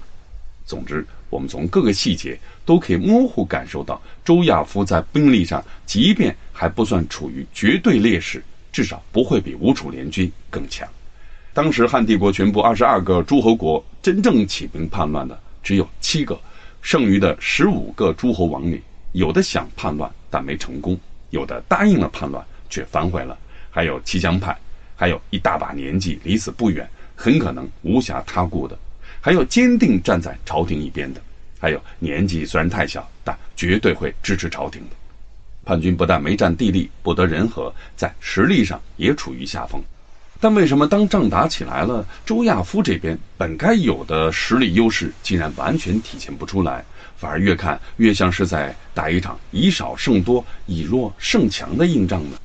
[0.65, 10.87] 总之，我们从各个细节都可以模糊感受到，周亚夫在兵力上，即便还不算处于绝对劣势，至少不会比吴楚联军更强。
[11.55, 16.39] 当时汉帝国全部二十二个诸侯国真正起兵叛乱的只有七个，
[16.83, 18.79] 剩余的十五个诸侯王里，
[19.13, 20.95] 有的想叛乱但没成功，
[21.31, 23.35] 有的答应了叛乱却反悔了，
[23.71, 24.55] 还有齐姜派。
[24.95, 28.77] 还有一大把年纪离死不远，很可能无暇他顾的；
[29.25, 31.21] 还有坚定站在朝廷一边的；
[31.57, 34.95] 还有年纪虽然太小，但绝对会支持朝廷的。
[35.63, 39.81] 叛军不但没占地利，不得人和，在实力上也处于下风。
[40.41, 46.83] 但为什么当仗打起来了，周亚夫这边本该有的实力优势，竟然完全体现不出来，
[47.15, 52.37] 反而越看越像是在打一场以少胜多、以弱胜强的硬仗呢？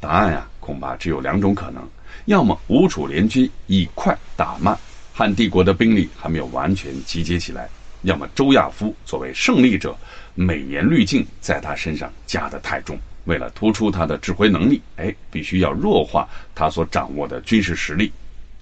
[0.00, 0.48] 答案呀？
[0.58, 1.86] 恐怕只有两种可能：
[2.24, 4.74] 要么吴楚联军以快打慢，
[5.22, 7.62] 汉帝国的兵力还没有完全集结起来；
[8.02, 9.96] 要么周亚夫作为胜利者，
[10.34, 18.10] 美颜滤镜在他身上加得太重，为了突出他的指挥能力，哎，必须要弱化他所掌握的军事实力。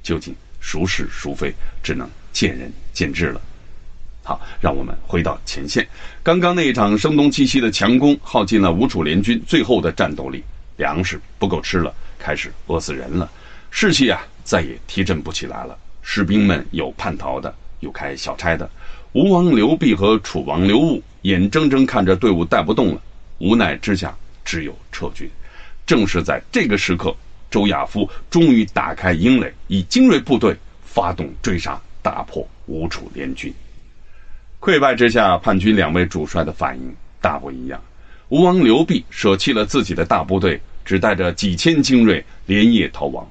[0.03, 1.51] 究竟孰是孰非，
[1.83, 3.41] 只能见仁见智了。
[4.23, 5.89] 好，让我们回到前线，
[6.23, 10.45] 刚刚那一场声东击西的强攻，耗尽了吴楚联军最后的战斗力。
[10.77, 13.27] 粮食不够吃了，开始饿死人了，
[13.71, 15.79] 士气啊再也提振不起来了。
[16.03, 18.69] 士兵们有叛逃的，有开小差的。
[19.13, 23.01] 吴王刘濞和楚王刘武眼睁睁看着队伍带不动了，
[23.39, 25.29] 无奈之下只有撤军。
[25.87, 27.15] 正是在这个时刻，
[27.51, 33.53] 周亚夫终于打开营垒，以精锐部队发动追杀，打破吴楚联军。
[34.61, 37.81] 溃败之下，叛军两位主帅的反应大不一样。
[38.29, 40.61] 吴王刘濞舍弃了自己的大部队。
[40.83, 43.25] 只带着几千精锐连夜逃亡，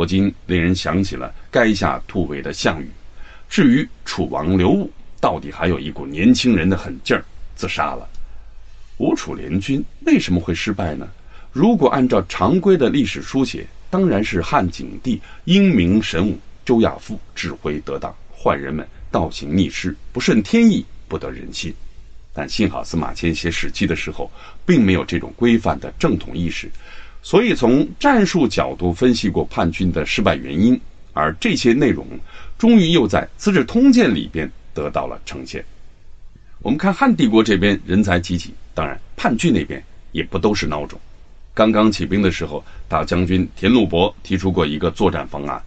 [0.00, 2.88] 不禁令人想起了垓下突围的项羽。
[3.50, 7.22] 至于楚王刘武，到底还有一股年轻人的狠劲儿，
[7.54, 8.08] 自杀了。
[8.96, 11.06] 吴楚联军为什么会失败呢？
[11.52, 21.74] 如果按照常规的历史书写，当然是汉景帝英明神武，周亚夫指挥得当，坏人们倒行逆施，不顺天意，不得人心。
[22.32, 24.32] 但幸好司马迁写《史记》的时候，
[24.64, 26.70] 并没有这种规范的正统意识。
[27.22, 30.80] 所以，从战术角度分析过叛军的失败原因，
[31.12, 32.06] 而这些内容
[32.56, 35.64] 终于又在《资治通鉴》里边得到了呈现。
[36.62, 40.98] 我们看汉帝国这边人才济济，当然叛军那边也不都是孬种。
[41.52, 45.60] 刚刚起兵的时候，大将军田禄伯提出过一个作战方案：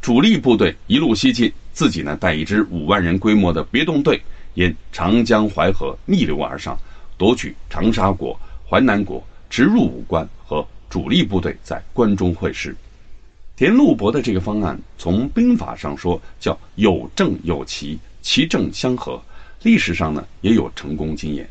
[0.00, 4.20] 主力部队一路西进，自己呢带一支五万人规模的别动队，
[4.54, 6.78] 沿长江淮河逆流而上，
[7.18, 12.76] 夺取长沙国、淮南国，直入武关，和主力部队在关中会师。
[13.56, 19.22] 田禄伯的这个方案，从兵法上说叫有正有奇，奇正相合，
[19.62, 21.48] 历史上呢也有成功经验。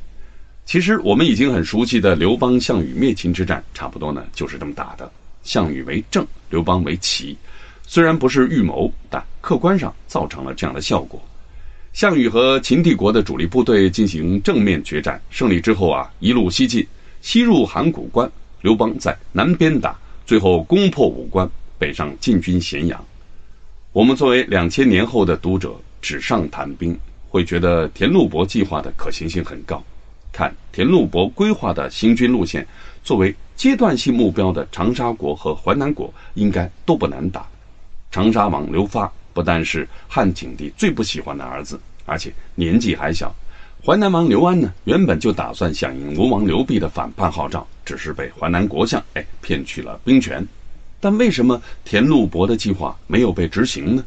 [0.65, 5.11] 其实我们已经很熟悉的刘邦、项羽灭秦之战，差不多呢就是这么打的。
[5.41, 7.37] 项羽为正，刘邦为奇。
[7.87, 11.19] 虽然不是预谋，但客观上造成了这样的效果。
[11.93, 16.85] 项羽和秦帝国的主力部队进行正面决战，胜利之后啊，一路西进，
[17.21, 18.31] 西入函谷关。
[18.61, 23.03] 刘邦在南边打，最后攻破武关，北上进军咸阳。
[23.93, 26.97] 我们作为两千年后的读者，纸上谈兵，
[27.29, 29.81] 会觉得田禄伯计划的可行性很高。
[30.31, 32.67] 看田禄伯规划的行军路线，
[33.03, 37.47] 作为阶段性目标的长沙国和淮南国应该都不难打。
[38.11, 43.33] 长沙王刘发不但是汉景帝最不喜欢的儿子，而且年纪还小。
[43.85, 50.45] 淮南王刘安呢，原本就打算响应吴王刘濞的反叛号召，只是被淮南国相哎骗去了兵权。
[50.99, 54.03] 但为什么田禄伯的计划没有被执行呢？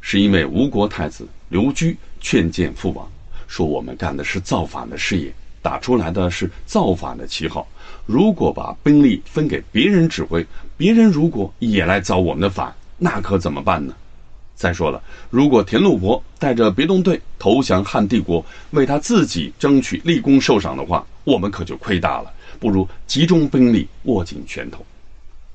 [0.00, 3.06] 是因为吴国太子刘居劝谏父王，
[3.46, 5.30] 说我们干的是造反的事业。
[5.60, 7.68] 打出来的是造反的旗号，
[8.06, 10.46] 如果把兵力分给别人指挥，
[10.78, 13.94] 别人如果也来造我们的反，那可怎么办呢？
[14.60, 22.30] 再说了，如果田禄伯带着别动队投降汉帝国，为他自己争取立功受赏的话，我们可就亏大了。
[22.58, 24.84] 不如集中兵力，握紧拳头。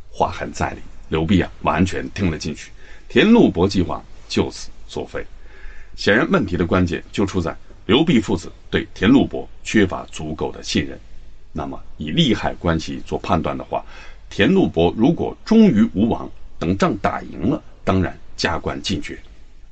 [0.09, 2.71] 话很在理，刘备啊，完全听了进去，
[3.07, 5.23] 田禄伯计划就此作废。
[5.95, 7.55] 显然，问题的关键就出在。
[7.85, 10.99] 刘弼父子对田禄伯缺乏足够的信任，
[11.51, 13.85] 那么以利害关系做判断的话，
[14.31, 19.15] 田禄伯如果忠于吴王，等仗打赢了，当然加官进爵；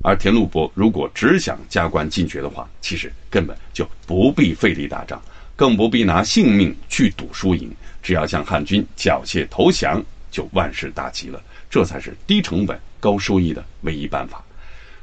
[0.02, 5.20] 而田禄伯如果只想加官进爵的话，其实根本就不必费力打仗，
[5.56, 7.70] 更不必拿性命去赌输赢，
[8.02, 11.42] 只要向汉军缴械投降，就万事大吉了。
[11.68, 14.44] 这才是低成本高收益的唯一办法。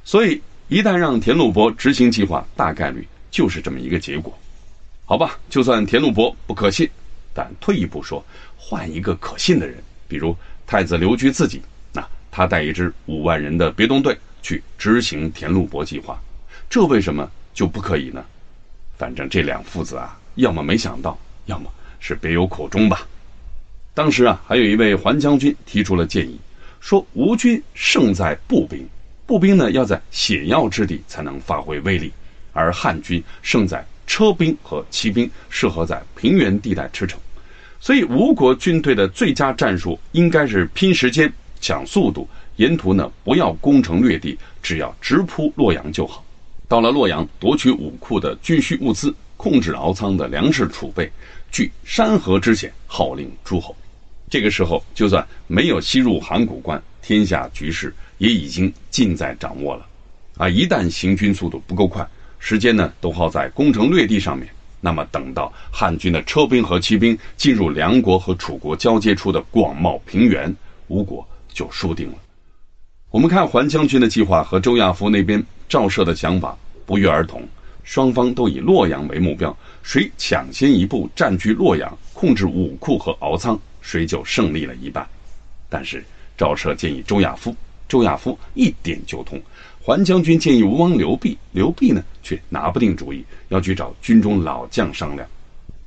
[0.03, 0.41] 所以。
[0.71, 4.33] 一旦让田禄伯执行计划，大概率就是这么一个结果，
[5.03, 5.37] 好吧？
[5.49, 6.89] 就算田禄伯不可信，
[7.33, 10.33] 但退一步说，换一个可信的人，比如
[10.65, 11.61] 太子刘据自己，
[12.31, 16.19] 他带一支五万人的别动队去执行田路伯计划，
[16.69, 18.23] 这为什么就不可以呢？
[18.97, 23.05] 反正这两父子啊，要么没想到，要么是别有苦衷吧。
[23.93, 26.39] 当时啊，还有一位桓将军提出了建议，
[26.79, 28.87] 说吴军胜在步兵。
[29.25, 32.11] 步兵呢，要在险要之地才能发挥威力，
[32.53, 37.15] 而汉军胜在车兵和骑兵，适合在平原地带驰骋。
[37.79, 46.21] 所以，吴国军队的最佳战术应该是拼时间、抢速度，沿途呢不要攻城略地，只要直扑洛阳就好。
[46.67, 51.09] 到了洛阳，夺取武库的军需物资，控制敖仓的粮食储备，
[51.51, 53.73] 据山河之险，号令诸侯。
[54.29, 57.93] 这个时候，就算没有西入函谷关，天下局势。
[58.17, 59.87] 也已经尽在掌握了，
[60.37, 60.47] 啊！
[60.47, 64.47] 一旦行军速度不够快，时间呢都耗在攻城略地上面，
[64.79, 70.55] 那么等到汉军的车兵和骑兵进入梁国和楚国交接处的广袤平原，
[70.87, 72.15] 吴国就输定了。
[73.09, 77.47] 我们看桓将军的计划和周亚夫那边赵奢的想法不约而同，
[77.83, 85.07] 双方都以洛阳为目标，谁抢先一步占据洛阳，控制武库和敖仓，谁就胜利了一半。
[85.69, 86.03] 但是
[86.37, 87.55] 赵奢建议周亚夫。
[87.89, 89.37] 周亚夫一点就通，
[89.81, 95.27] 桓将军建议吴王刘濞，刘濞呢却拿不定主意，要去找军中老将商量。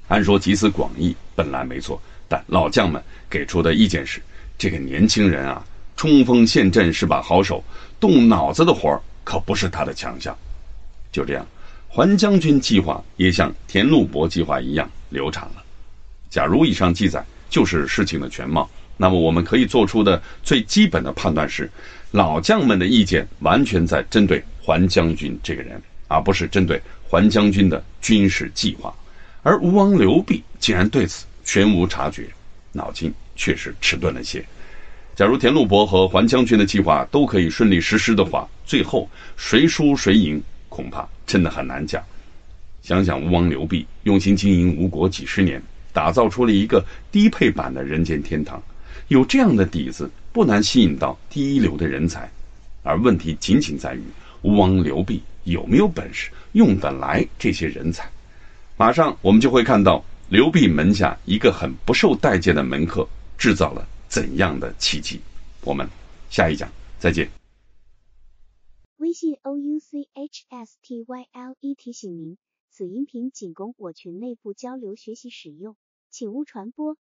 [0.09, 1.99] 按说集思广益本来没错，
[2.29, 4.21] 但老将们给出的意见是：
[4.57, 5.65] 这个年轻人啊，
[5.97, 7.63] 冲锋陷阵是把好手，
[7.99, 10.37] 动脑子的活儿可不是他的强项。
[11.13, 11.47] 就这样，
[11.89, 15.63] 桓将军计划也像田禄伯计划一样流产了。
[16.31, 18.69] 假如以上记载就是事情的全貌。
[18.97, 21.69] 那么我们可以做出的最基本的判断是，
[22.13, 28.95] 老将们的意见完全在针对桓将军这个人，而不是针对桓将军的军事计划。
[29.43, 32.29] 而吴王刘濞竟然对此全无察觉，
[32.71, 34.45] 脑筋确实迟钝了些。
[35.15, 42.03] 假如田禄伯和桓将军的计划都可以顺利实施的话，最后谁输谁赢，恐怕真的很难讲。
[42.83, 45.63] 想想吴王刘濞用心经营吴国几十年，
[45.93, 48.63] 打造出了一个低配版的人间天堂。
[49.09, 52.29] 有这样的底子，不难吸引到第一流的人才，
[52.83, 54.03] 而问题仅仅在于
[54.43, 58.09] 吴王刘濞有没有本事用得来这些人才。
[58.77, 63.07] 马上我们就会看到刘濞门下一个很不受待见的门客
[63.39, 65.21] 制造了怎样的奇迹？
[65.63, 65.89] 我们
[66.31, 67.29] 下一讲再见。
[68.97, 72.39] 微信 o u c h s t y l e 提醒您，
[72.71, 75.77] 此音频仅供我群内部交流学习使用，
[76.11, 76.97] 请勿传播。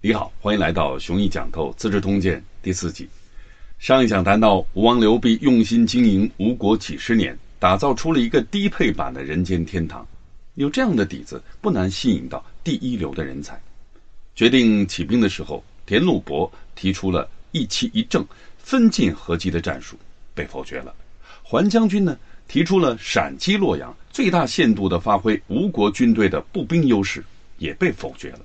[0.00, 3.08] 你好，欢迎来到《雄毅讲透资治通鉴》第四集。
[3.78, 10.06] 上一讲谈到，吴王刘濞用心经营吴国几十年，打造出了一个低配版的人间天堂。
[10.58, 13.60] 有这样的底子，不难吸引到第一流的人才。
[14.34, 18.26] 决定起兵的时候，田禄伯提出了一期一政、
[18.58, 19.96] 分进合击的战术，
[20.34, 20.92] 被否决了。
[21.44, 27.24] 桓将军呢，提出了闪击洛阳，最大限度地发挥吴国军队的步兵优势，
[27.58, 28.40] 也被否决了。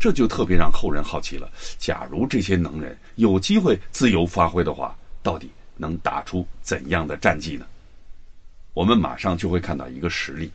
[0.00, 1.48] 这就特别让后人好奇了。
[1.78, 7.64] 假如这些能人有机会自由发挥的话，到底能打出怎样的战绩呢？
[8.74, 10.50] 我们马上就会看到一个实例：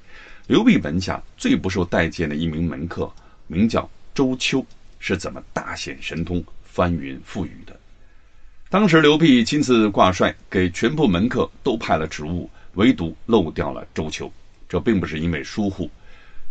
[0.47, 3.11] 刘濞门下最不受待见的一名门客，
[3.47, 4.65] 名叫周丘，
[4.99, 7.79] 是怎么大显神通、翻云覆雨的？
[8.69, 14.31] 当时刘辟亲自挂帅，给全部门客都派了职务，唯独漏掉了周丘。
[14.67, 15.89] 这并不是因为疏忽。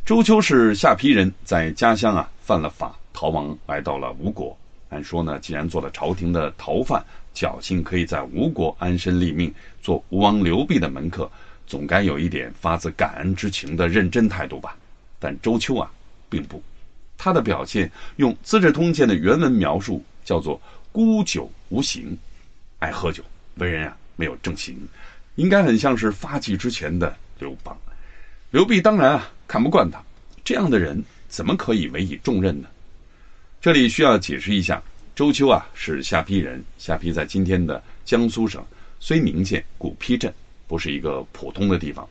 [0.04, 4.56] 周丘是下邳人，在家乡啊犯了法，逃亡来到了吴国。
[4.90, 7.02] 按说呢，既然做了朝廷的逃犯，
[7.34, 11.30] 侥幸可以在吴国安身立命，做吴王刘濞的门客，
[11.70, 14.76] 总该有一点发自感恩之情的认真态度吧？
[15.20, 15.88] 但周丘啊，
[16.28, 16.60] 并不。
[17.16, 20.60] 他的表现用《资治通鉴》的原文描述，叫做
[20.90, 22.18] “孤酒无行”，
[22.80, 23.22] 爱喝酒，
[23.54, 24.76] 为人啊没有正行，
[25.36, 27.78] 应该很像是发迹之前的刘邦。
[28.50, 30.02] 刘濞当然啊看不惯他，
[30.42, 32.68] 这样的人怎么可以委以重任呢？
[33.60, 34.82] 这里需要解释一下，
[35.14, 38.60] 周丘啊是下邳人，下邳在今天的江苏省
[39.00, 40.34] 睢宁县古邳镇，
[40.70, 42.08] 不是一个普通的地方。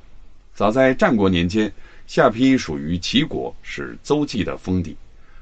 [0.53, 1.72] 早在战国年间，
[2.07, 4.97] 下邳属于齐国，是邹忌的封地。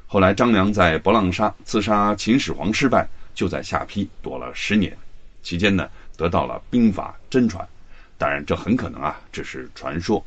[0.05, 4.95] 后来张良在博浪沙刺杀秦始皇失败，就在下邳躲了十年，
[5.41, 7.68] 期间呢得到了兵法真传。
[8.20, 10.24] 当然，这很可能啊只是传说。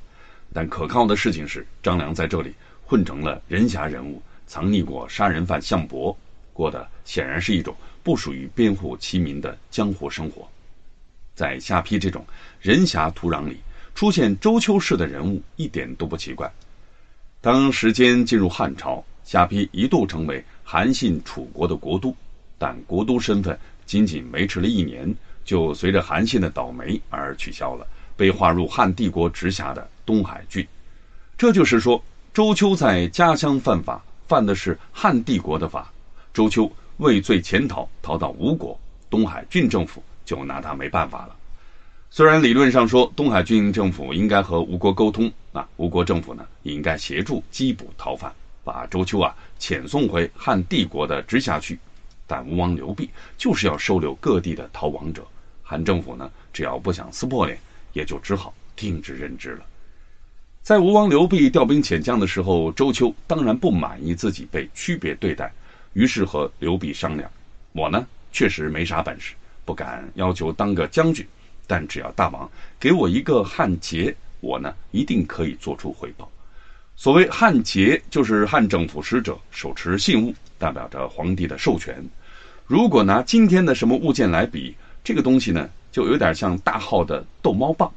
[0.53, 2.53] 但可靠的事情是，张良在这里
[2.85, 6.17] 混成了人侠人物，藏匿过杀人犯项伯，
[6.53, 7.73] 过的显然是一种
[8.03, 10.51] 不属于边户齐民的江湖生活。
[11.41, 12.23] 在下邳这种
[12.61, 13.57] 人侠土壤里，
[13.95, 16.53] 出现周丘式的人物一点都不奇怪。
[17.41, 22.15] 当时间进入汉朝，下邳一度成为韩信楚国的国都，
[22.59, 27.87] 但国都身份仅仅维持了一年，就随着韩信的倒霉而取消了。
[28.19, 30.69] 被划入汉帝国直辖的东海郡，
[31.39, 35.91] 这就是说，周丘在家乡犯法，犯的是汉帝国的法。
[36.35, 38.79] 周丘畏罪潜逃，逃到吴国，
[39.09, 41.35] 东海郡政府就拿他没办法了。
[42.09, 51.77] 虽然理论上说，东海郡政府应该和吴国沟通，啊吴国政府呢，也应该协助缉捕逃犯，把周丘啊遣送回汉帝国的直辖区。
[52.29, 55.27] 但吴王刘濞就是要收留各地的逃亡者，
[55.65, 57.59] 汉政府呢，只要不想撕破脸。
[57.93, 59.65] 也就只好听之任之了。
[60.63, 65.53] 在吴王刘濞调兵遣将的时候，周丘当然不满意自己被区别对待，
[65.93, 67.29] 于是和刘濞商量
[67.75, 69.35] ：“我呢确实没啥本事，
[69.71, 71.25] 不敢要求当个将军，
[71.65, 72.51] 但只要大王
[72.81, 76.29] 给我一个汉节，我呢一定可以做出回报。
[76.97, 82.05] 所谓汉节，就是汉政府使者手持信物，代表着皇帝的授权。
[82.67, 87.89] 如果拿今天的什么物件来比，这个东西呢？”就有点像大号的逗猫棒。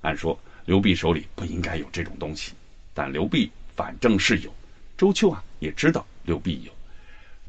[0.00, 2.54] 按说刘濞手里不应该有这种东西，
[2.92, 4.52] 但刘濞反正是有。
[4.98, 6.73] 周丘啊也知道刘濞有。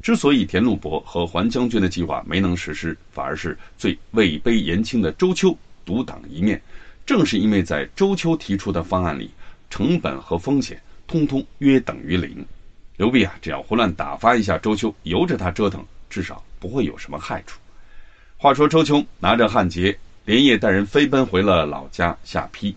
[0.06, 5.52] 之所以田禄伯和桓将军的计划没能实施，反而是最位卑言轻的周丘
[5.84, 6.62] 独当一面，
[7.04, 9.28] 正是因为在周丘提出的方案里，
[9.68, 12.46] 成本和风险通通约等于零。
[12.96, 17.58] 刘濞啊只要胡乱打发一下周丘，由着他折腾，至少不会有什么害处。
[18.36, 22.72] 话说周丘拿着汉节，连夜带人飞奔回了老家下邳。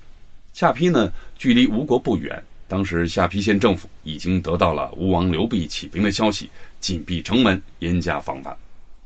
[0.51, 2.43] 下邳呢，距离吴国不远。
[2.69, 6.47] 当时下邳县政府已经得到了吴王刘濞起兵的消息，
[6.79, 8.55] 紧闭城门，严加防范。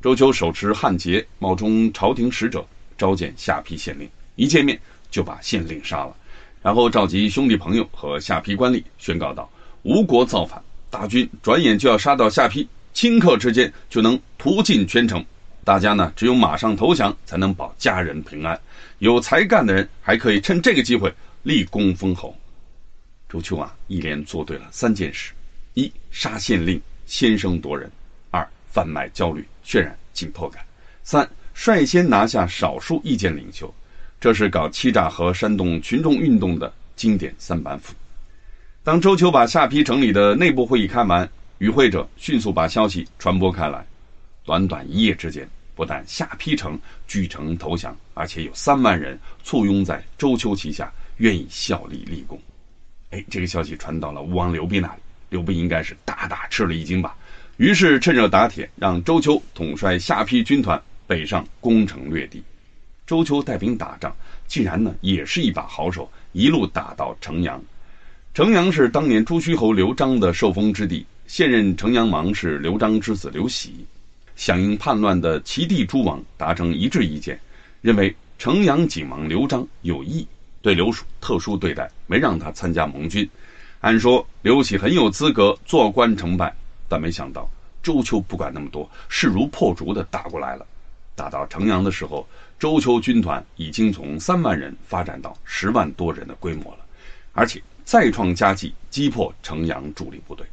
[0.01, 2.65] 周丘手持汉节，冒充朝廷使者，
[2.97, 4.09] 召见下邳县令。
[4.35, 4.77] 一见面
[5.09, 6.13] 就把县令杀了，
[6.61, 9.49] 然后召集兄弟朋友和下邳官吏，宣告道
[9.83, 15.23] ：“吴国造反，大军转眼就要杀到下邳，顷刻之间就能屠尽全城。”
[15.63, 18.59] 大家呢，只有马上投降，才能保家人平安。
[18.99, 22.35] 有才干的人还可以趁这个机会立功封侯。
[23.33, 25.33] 周秋啊，一连做对了三件事：
[25.73, 27.89] 一、杀县令，先声夺人；
[28.29, 30.63] 二、贩卖焦虑，渲染紧迫感；
[31.03, 33.73] 三、率先拿下少数意见领袖。
[34.21, 37.95] 这是搞欺诈和煽动群众运动的经典三板斧。
[38.83, 41.27] 当周秋把下邳城里的内部会议开完，
[41.57, 43.83] 与会者迅速把消息传播开来。
[44.45, 52.39] 短短一夜之间，不但下邳城据城投降，而且有三万人簇拥在周秋旗下，愿意效力立功。
[53.13, 57.15] 哎，这个消息传到了吴王刘濞那里，刘濞应该是大大吃了一惊吧。
[57.57, 62.41] 于是趁热打铁，让周秋统帅下邳军团北上攻城略地。
[63.05, 64.11] 周秋带兵打仗，
[64.47, 67.61] 竟然呢也是一把好手，一路打到城阳。
[68.33, 73.85] 城阳是当年朱虚侯刘璋的受封之地，现任城阳王是刘璋之子刘喜。
[74.35, 77.39] 响应叛乱的齐地诸王达成一致意见，
[77.81, 80.27] 认为城阳景王刘璋有意
[80.63, 83.29] 对刘蜀特殊对待，没让他参加盟军。
[83.81, 86.55] 按说刘启很有资格坐观成败，
[86.87, 87.49] 但没想到
[87.83, 90.65] 周秋不管那么多，势如破竹的打过来了。
[91.15, 92.25] 打到城阳的时候，
[92.57, 96.79] 周秋军团已经从三万人发展到十万多人的规模了，
[97.33, 100.47] 而且再创佳绩，击破城阳主力部队。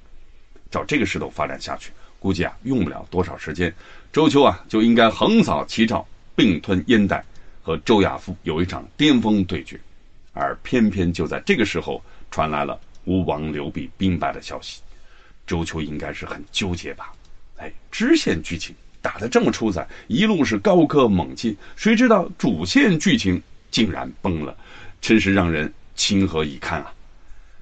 [0.73, 1.93] 照这个势头发展下去。
[2.19, 3.73] 估计啊，用不了多少时间，
[4.13, 6.05] 周秋啊就应该横扫齐赵，
[6.35, 7.25] 并吞燕代，
[7.63, 9.81] 和周亚夫有一场巅峰对决。
[10.41, 14.81] 而偏偏就在这个时候，传来了吴王刘濞兵败的消息。
[15.47, 17.13] 周秋应该是很纠结吧？
[17.59, 24.57] 哎，支线剧情打得这么出彩，一路是高歌猛进，谁知道主线剧情竟然崩了，
[25.01, 26.93] 真是让人情何以堪啊！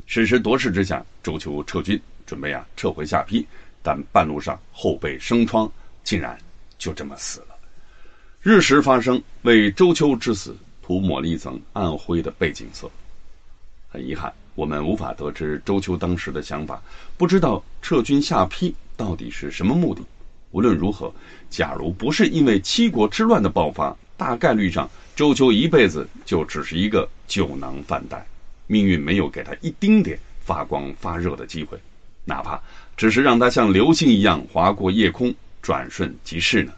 [0.06, 3.44] 审时度势之下，周秋撤军，准备啊撤回下邳。
[3.80, 5.70] 但半路上后背生疮，
[6.02, 6.36] 竟然
[6.78, 7.56] 就这么死了。
[8.42, 10.54] 日食发生，为周秋之死
[10.88, 12.90] 涂抹了一层暗灰的背景色。
[13.90, 16.82] 很遗憾，我们无法得知周秋当时的想法，
[17.18, 20.00] 不知道撤军下邳到底是什么目的。
[20.50, 21.12] 无论如何，
[21.50, 28.26] 假如不是因为七国之乱的爆发，大概率上周秋一辈子就只是一个酒囊饭袋，
[28.66, 31.78] 命运没有给他一丁点发光发热的机会。
[32.24, 32.58] 哪怕
[32.96, 36.72] 只是让他像流星一样划过夜空，转瞬即逝呢？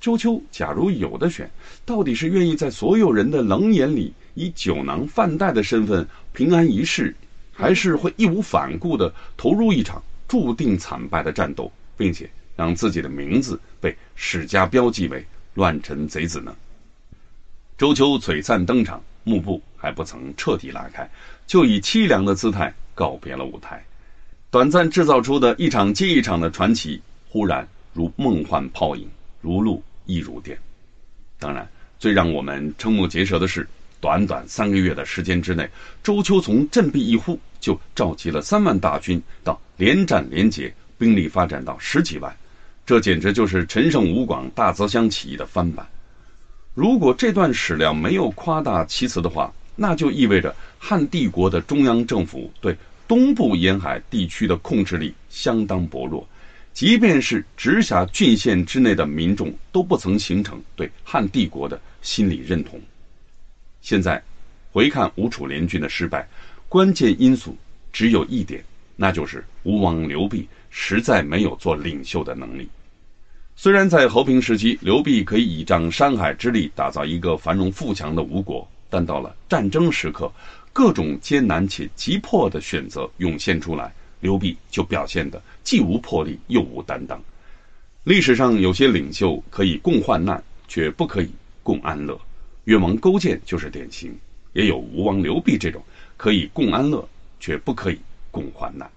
[0.00, 1.50] 周秋假如有的选，
[1.84, 7.14] 到底是愿意在所有人的冷眼里以酒囊饭袋的身份平安一世，
[7.52, 16.54] 还是会义无反顾地投入一场注定惨败的战斗，并且让自己的名字被史家标记为乱臣贼子呢？
[17.76, 21.10] 周秋璀璨登场，幕布还不曾彻底拉开，
[21.46, 23.84] 就以凄凉的姿态告别了舞台。
[24.50, 29.08] 短暂制造出的一场接一场的传奇，忽然如梦幻泡影，
[29.40, 30.58] 如露易如电。
[31.38, 31.64] 当然，
[32.00, 33.64] 最让我们瞠目结舌的是，
[34.00, 35.70] 短短三个月的时间之内，
[36.02, 42.36] 周秋从振臂一呼就召集了三万大军，到连战连捷，兵力发展到十几万，
[42.84, 45.86] 这简直就是陈胜吴广大泽乡起义的翻版。
[46.74, 52.76] 如果这段史料没有夸大其词的话，那就意味着汉帝国的中央政府对。
[53.06, 56.28] 东部沿海地区的控制力相当薄弱，
[56.78, 62.80] 即便是直辖郡县之内的民众都不曾形成对汉帝国的心理认同。
[63.80, 64.22] 现在
[64.70, 66.24] 回看吴楚联军的失败，
[66.68, 67.58] 关键因素
[67.92, 68.64] 只有一点，
[68.94, 72.68] 那就是吴王刘濞实在没有做领袖的能力。
[73.56, 80.32] 虽然在和平时期，刘濞可以倚仗山海之力打造一个繁荣富强的吴国，但到了战争时刻，
[80.72, 87.22] 各种艰难且急迫的选择涌现出来，刘濞就表现得既无魄力又无担当。
[88.04, 91.30] 历史上有些领袖可以共患难，却不可以
[91.62, 92.18] 共安乐。
[92.64, 94.16] 越王勾践就是典型，
[94.52, 95.82] 也有吴王刘濞这种
[96.16, 97.06] 可以共安乐，
[97.40, 97.98] 却不可以
[98.30, 98.90] 共患难。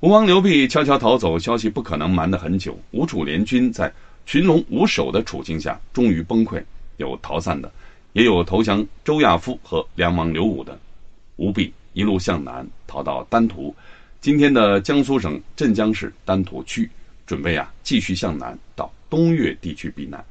[0.00, 2.78] 吴王刘濞悄悄逃走，消息不可能瞒得很久。
[2.90, 3.92] 吴楚联军在
[4.24, 6.62] 群龙无首的处境下，终于崩溃，
[6.96, 7.70] 有逃散的。
[8.12, 10.78] 也有投降周亚夫和梁王刘武的，
[11.36, 13.74] 吴跸一路向南逃到丹徒，
[14.20, 16.90] 今天的江苏省镇江市丹徒区，
[17.26, 20.22] 准备啊继续向南到东岳地区避难。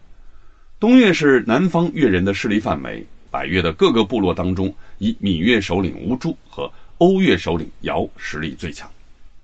[0.79, 8.87] 东岳是南方越人的势力范围，百越的各个部落当中，以闽越首领吴珠和瓯越首领姚实力最强。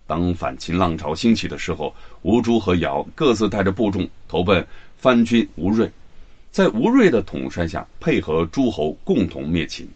[0.06, 4.64] 当反秦浪潮兴起的时候，吴珠和姚各自带着部众投奔
[4.96, 5.90] 藩军吴瑞。
[6.52, 9.88] 在吴瑞的统帅下，配合诸侯共同灭秦。《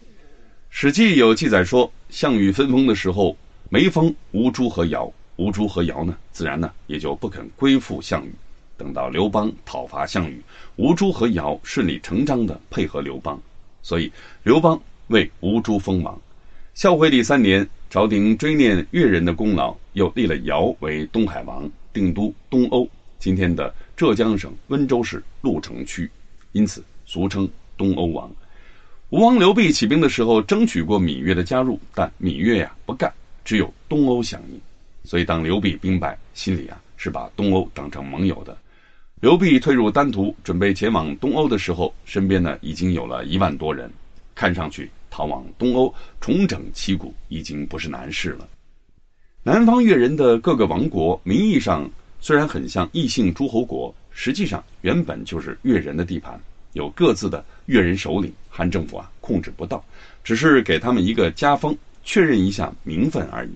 [0.70, 3.36] 史记》有记载说，项羽分封的时候，
[3.72, 5.10] 没封吴诸和姚。
[5.36, 8.34] 吴诸和姚呢，自然呢也就不肯归附项羽。
[8.76, 10.42] 等到刘邦讨伐项羽，
[10.74, 13.40] 吴诸和姚顺理成章的配合刘邦，
[13.80, 14.12] 所以
[14.42, 16.20] 刘邦为吴诸封王。
[16.74, 26.10] 孝惠帝三年，朝廷追念越人的功劳，又立了姚为东海王，定都东欧，今天的浙江省温州市鹿城区。
[26.52, 28.30] 因此，俗称东欧王。
[29.10, 33.12] 吴王刘濞起兵的时候争取过芈月的加入，但芈月呀不干，
[33.50, 34.60] 只有东欧响应。
[35.02, 38.56] 所以当刘濞兵败，心里啊是把东欧当成盟友的。
[39.20, 43.90] 刘濞退入丹徒，准备前往东欧的时候，身边呢已经有了一万多人，
[44.36, 48.48] 看上去逃往东欧重整旗鼓已经不是难事了。
[49.42, 51.90] 南方越人的各个王国，名义上
[52.20, 56.40] 虽然很像异姓诸侯国，实际上原本就是越人的地盘。
[56.74, 59.84] 有各自的越人首领，汉政府啊控制不到，
[60.22, 61.76] 只是给他们一个加封，
[62.10, 63.50] 确认一下名分而已。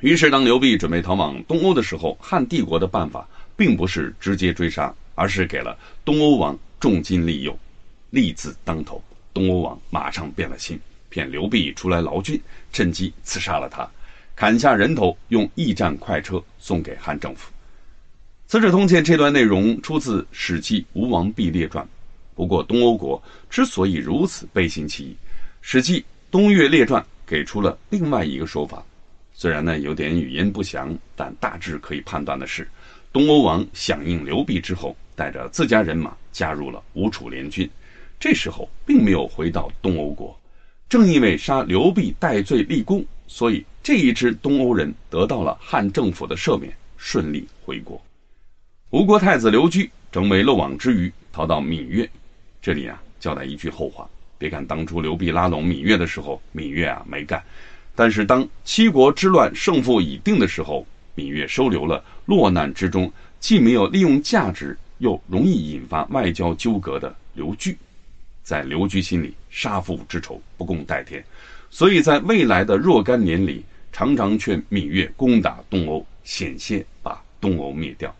[0.00, 3.26] 于是，当刘濞准备逃往东欧的时候，汉帝国的办法
[3.56, 5.74] 并不是直接追杀，而是给了
[6.04, 7.58] 东欧王重金利诱，
[8.10, 9.02] 利字当头。
[9.32, 10.78] 东欧王马上变了心，
[11.08, 12.38] 骗刘濞出来劳军，
[12.70, 13.90] 趁机刺杀了他，
[14.36, 17.50] 砍下人头，用驿站快车送给汉政府。
[18.46, 21.82] 《资治通鉴》这段内容出自《史记·吴王毕列传》。
[22.34, 25.12] 不过，东欧国之所以如此背信弃义，
[25.62, 26.00] 《史记·
[26.30, 28.84] 东越列传》给出了另外一个说法。
[29.32, 32.68] 虽然呢有点语焉不详，但大致可以判断的是，
[33.12, 37.70] 东欧王响应刘濞之后，带着自家人马加入了吴楚联军。
[38.18, 40.36] 这时候并没有回到东欧国，
[40.88, 48.02] 正因为杀刘濞戴罪立功，所以这一支东欧人得到了汉政府的赦免，顺利回国。
[48.90, 52.10] 吴国太子刘据成为漏网之鱼，逃到闽越。
[52.60, 54.10] 这里啊，交代一句后话：
[54.40, 57.38] 别看当初刘濞拉拢芈月的时候，芈月啊没干；
[57.94, 67.76] 但是当七国之乱胜负已定的时候，芈月收留了落难之中既没有利用价值，又容易引发外交纠葛的刘据。
[68.42, 71.22] 在刘据心里，杀父之仇不共戴天，
[71.70, 73.62] 所以在未来的若干年里，
[73.92, 78.16] 常常劝芈月攻打东欧，险些把东欧灭掉。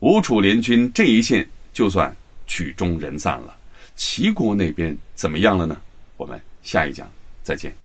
[0.00, 2.14] 吴楚联军这一线，就算。
[2.52, 3.56] 曲终人散了，
[4.02, 5.78] 齐国那边怎么样了呢？
[6.16, 7.06] 我们下一讲
[7.42, 7.76] 再见。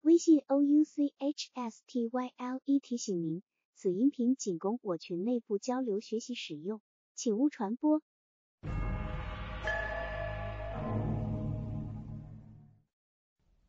[0.00, 3.42] 微信 o u c h s t y l e 提醒您，
[3.74, 6.80] 此音频仅供我群内部交流学习使用，
[7.14, 8.00] 请勿传播。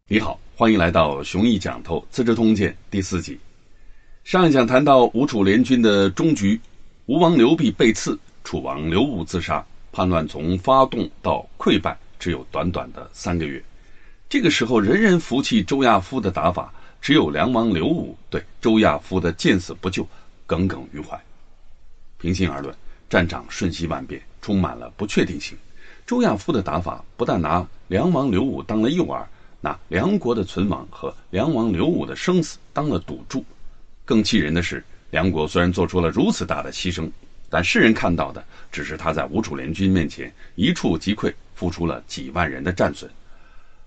[0.08, 3.38] 你好，欢迎来到雄毅讲透《资治通鉴》第四集。
[4.24, 6.62] 上一讲谈到吴楚联军的终局，
[7.08, 8.18] 吴王刘濞被刺。
[8.44, 13.62] 楚王刘武自杀，叛乱从发动到溃败只有短短的三个月。
[14.30, 20.08] 这个时候，人人服气周亚夫的打法，只有梁王刘武对周亚夫的见死不救
[20.48, 21.22] 耿耿于怀。
[22.18, 22.74] 平心而论，
[23.10, 25.58] 战场瞬息万变，充满了不确定性。
[26.08, 29.26] 周亚夫的打法不但拿梁王刘武当了诱饵，
[29.60, 33.44] 拿梁国的存亡和梁王刘武的生死当了赌注。
[34.06, 37.10] 更气人的是，梁国虽然做出了如此大的牺牲。
[37.52, 38.42] 但世人看到的
[38.72, 43.12] 只是他在吴楚联军面前一触即溃，付出了几万人的战损。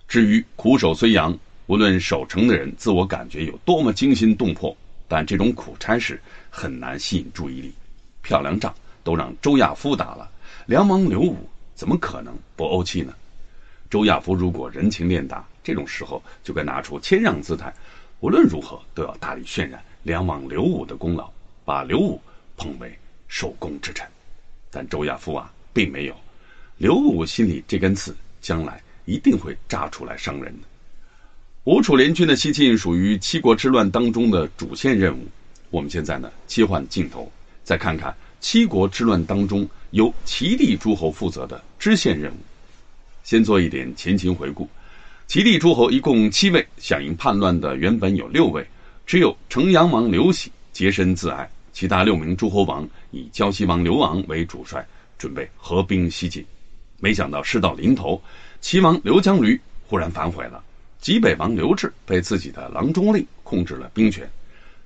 [0.06, 1.36] 至于苦守睢阳，
[1.66, 4.76] 无论守城的人自我感觉有多么惊心动魄，
[5.08, 7.72] 但这种苦差事很难吸引注意力。
[8.20, 10.30] 漂亮仗都让周亚夫打了，
[10.66, 13.14] 梁王刘武怎么可能不怄气呢？
[13.88, 17.72] 周亚夫如果人情练达，这种时候就该拿出谦让姿态，
[18.20, 21.30] 无论如何都要大力渲染梁王刘武的功劳，
[21.64, 22.20] 把刘武
[22.58, 22.94] 捧为。
[23.34, 24.06] 受功之臣，
[24.70, 26.14] 但周亚夫啊，并没有。
[26.78, 30.68] 刘武心里这根刺，将来一定会炸出来伤人的。
[31.64, 35.26] 吴楚联军的西进属于七国之乱当中的主线任务。
[35.70, 37.28] 我们现在呢，切换镜头，
[37.64, 42.36] 再看看七国之乱当中由齐地诸侯负责的支线任务。
[43.24, 44.68] 先做一点前情回顾：
[45.26, 48.64] 齐地诸侯一共七位，响应叛乱的原本有六位，
[49.04, 51.50] 只有城阳王刘喜洁身自爱。
[51.74, 54.86] 其他六名诸侯王以胶西王刘昂为主帅，
[55.18, 56.46] 准备合兵西进。
[57.00, 58.22] 没想到事到临头，
[58.60, 60.62] 齐王刘江驴忽然反悔了。
[61.00, 64.30] 济北王刘志被自己的郎中令控制了兵权，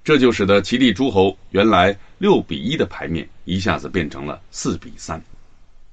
[0.02, 5.22] 这就使得齐地诸侯原来六比一的牌面一下子变成了四比三。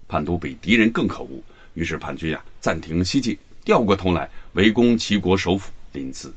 [0.08, 1.44] 叛徒比敌人更可恶，
[1.74, 6.32] 于是叛军啊暂停西进，掉过头来围攻齐国首府临淄。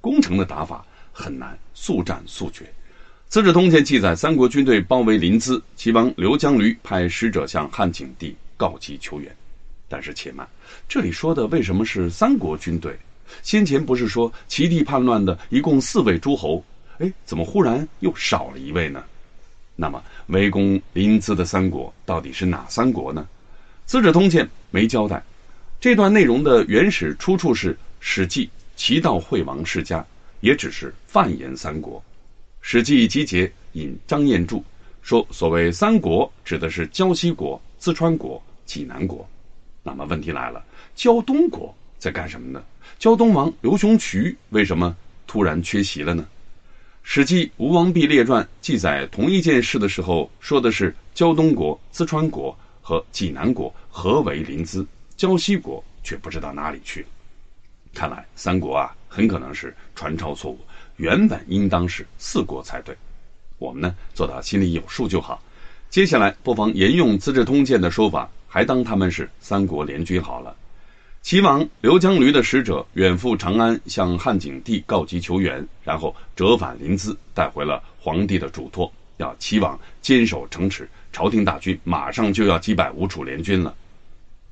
[0.00, 2.64] 攻城的打法很难速战速决。
[3.34, 9.28] 《资治通鉴》记载，三国军队包围临淄，齐王刘江驴派使者向汉景帝告急求援。
[9.88, 10.48] 但是且慢，
[10.88, 12.96] 这里说的为什么是三国军队？
[13.42, 16.64] 先前不是说齐地叛乱的一共四位诸侯？
[16.98, 19.02] 哎，怎么忽然又少了一位呢？
[19.74, 23.26] 那么围攻临淄的三国到底是哪三国呢？
[23.90, 25.20] 《资治通鉴》没交代。
[25.80, 29.98] 这段内容的原始出处是《史记·齐悼惠王世家》，
[30.38, 31.98] 也只是泛言三国。
[32.66, 34.64] 《史记集结》引张彦注
[35.02, 39.28] 说：“所谓三国，指的是胶西国、淄川国、济南国。
[39.82, 42.64] 那么问题来了，胶东国在干什么呢？
[42.98, 44.96] 胶东王刘雄渠为什么
[45.26, 46.26] 突然缺席了呢？
[47.02, 54.86] 《史记·吴王毕列传》记载同一件事的时候，说的是胶东国、淄川国和济南国合围临淄，
[55.18, 57.08] 胶西国却不知道哪里去了。
[57.92, 60.58] 看来三国啊，很可能是传抄错误，
[60.96, 62.96] 原本应当是四国才对。
[63.58, 65.42] 我们呢，做到心里有数就好。
[65.90, 70.54] 接下来不妨沿用《资治通鉴》的说法，还当他们是三国联军好了。
[71.22, 83.74] 齐王刘江驴的使者远赴长安，向汉景帝告急求援，然后折返临淄，带回了皇帝的嘱托，要齐王坚守城池，朝廷大军马上就要击败吴楚联军了。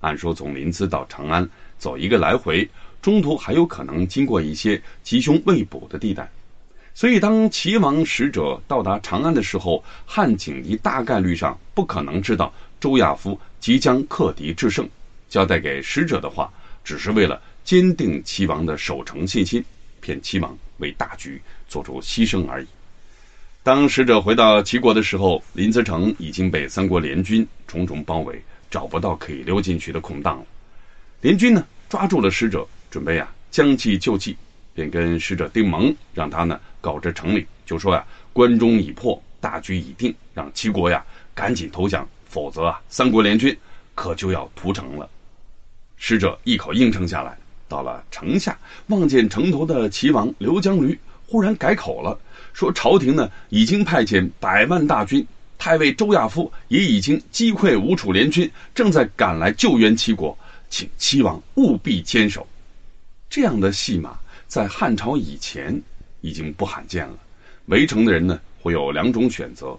[0.01, 1.47] 按说从临淄到长安
[1.78, 2.66] 走一个来回，
[3.03, 6.30] 中途还有可能经过一些吉凶未卜的地带，
[6.94, 14.88] 所以当齐王使者到达长安的时候，汉景帝大概率上不可能知道周亚夫即将克敌制胜，
[15.28, 16.50] 交代给使者的话。
[16.84, 19.64] 只是为了坚定齐王的守城信心，
[20.00, 22.66] 骗齐王为大局做出牺牲而已。
[23.62, 30.46] 当使者回到齐国的时候，临淄城已经被三国联军重重包围，找不到可以溜进去的空档了。
[31.20, 34.36] 联军呢抓住了使者，准备啊将计就计，
[34.74, 41.03] 便跟使者订盟，让他呢告知城里，就说呀关中已破，大局已定，让齐国呀
[41.34, 43.57] 赶紧投降，否则啊三国联军
[43.95, 45.09] 可就要屠城了。
[45.97, 47.34] 使者一口应承下来，
[47.66, 52.20] 到了城下，望见城头的齐王刘江驴，忽然改口了，
[52.53, 55.26] 说：“朝廷呢已经派遣百万大军，
[55.57, 60.36] 太尉周亚夫也已经击溃吴楚联军，正在赶来救援齐国，
[60.68, 62.47] 请齐王务必坚守。”
[63.33, 65.80] 这样的戏码在汉朝以前
[66.20, 67.18] 已经不罕见了。
[67.64, 69.74] 围城的人呢会有两种选择，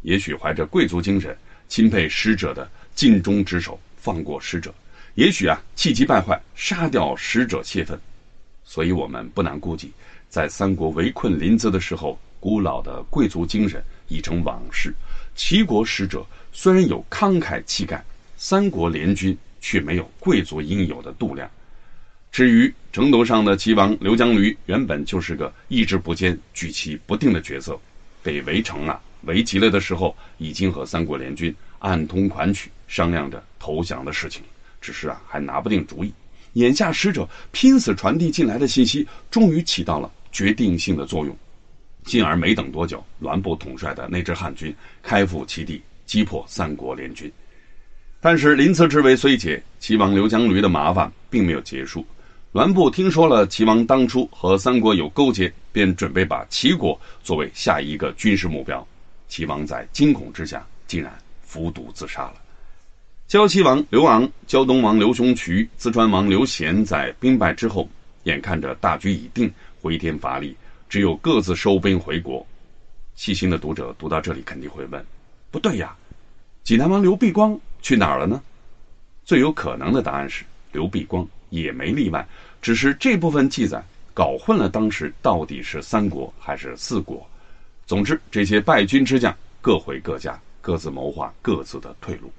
[0.00, 1.36] 也许怀着贵族精神，
[1.68, 4.74] 钦佩使者的尽忠职守，放过使者。
[5.16, 8.00] 也许啊，气急败坏，杀掉使者泄愤。
[8.64, 9.92] 所以，我们不难估计，
[10.30, 14.94] 在三国围困临淄的时候，古老的贵族精神已成往事。
[15.36, 18.02] 齐国使者虽然有慷慨气概，
[18.38, 21.46] 三国联军却没有贵族应有的度量。
[22.34, 27.80] 至于城头上的齐王刘江驴，原本就是个意志不坚、举棋不定的角色，
[28.24, 34.42] 被围城啊围急了的时候，已经和三国联军暗通款曲，商量着投降的事情。
[34.80, 36.12] 只是啊，还拿不定主意。
[36.54, 41.38] 眼下使者拼死传递进来的信息，终于起到了决定性的作用。
[42.02, 44.74] 进而没等多久，栾布统帅的那支汉军
[45.04, 47.30] 开赴齐地，击破三国联军。
[48.20, 52.04] 但是临淄之围虽解，齐王刘江驴的麻烦并没有结束。
[52.54, 58.86] 栾布听说了齐王当初和三国有勾结，便准备把齐国作为下一个军事目标。
[59.26, 62.34] 齐王在惊恐之下，竟然服毒自杀了。
[63.26, 67.88] 胶西王刘昂、胶东王刘雄渠、淄川王刘贤在兵败之后，
[68.22, 69.52] 眼看着大局已定，
[69.82, 70.56] 回天乏力，
[70.88, 72.46] 只有各自收兵回国。
[73.16, 75.04] 细心的读者读到这里肯定会问：
[75.50, 75.92] 不对呀，
[76.62, 78.40] 济南王刘必光去哪儿了呢？
[79.24, 82.26] 最有可能的答案是刘必光也没例外，
[82.64, 83.84] 只是这部分记载
[84.14, 87.28] 搞混了当时到底是三国还是四国。
[87.84, 92.32] 总之，这些败军之将各回各家，各自谋划各自的退路。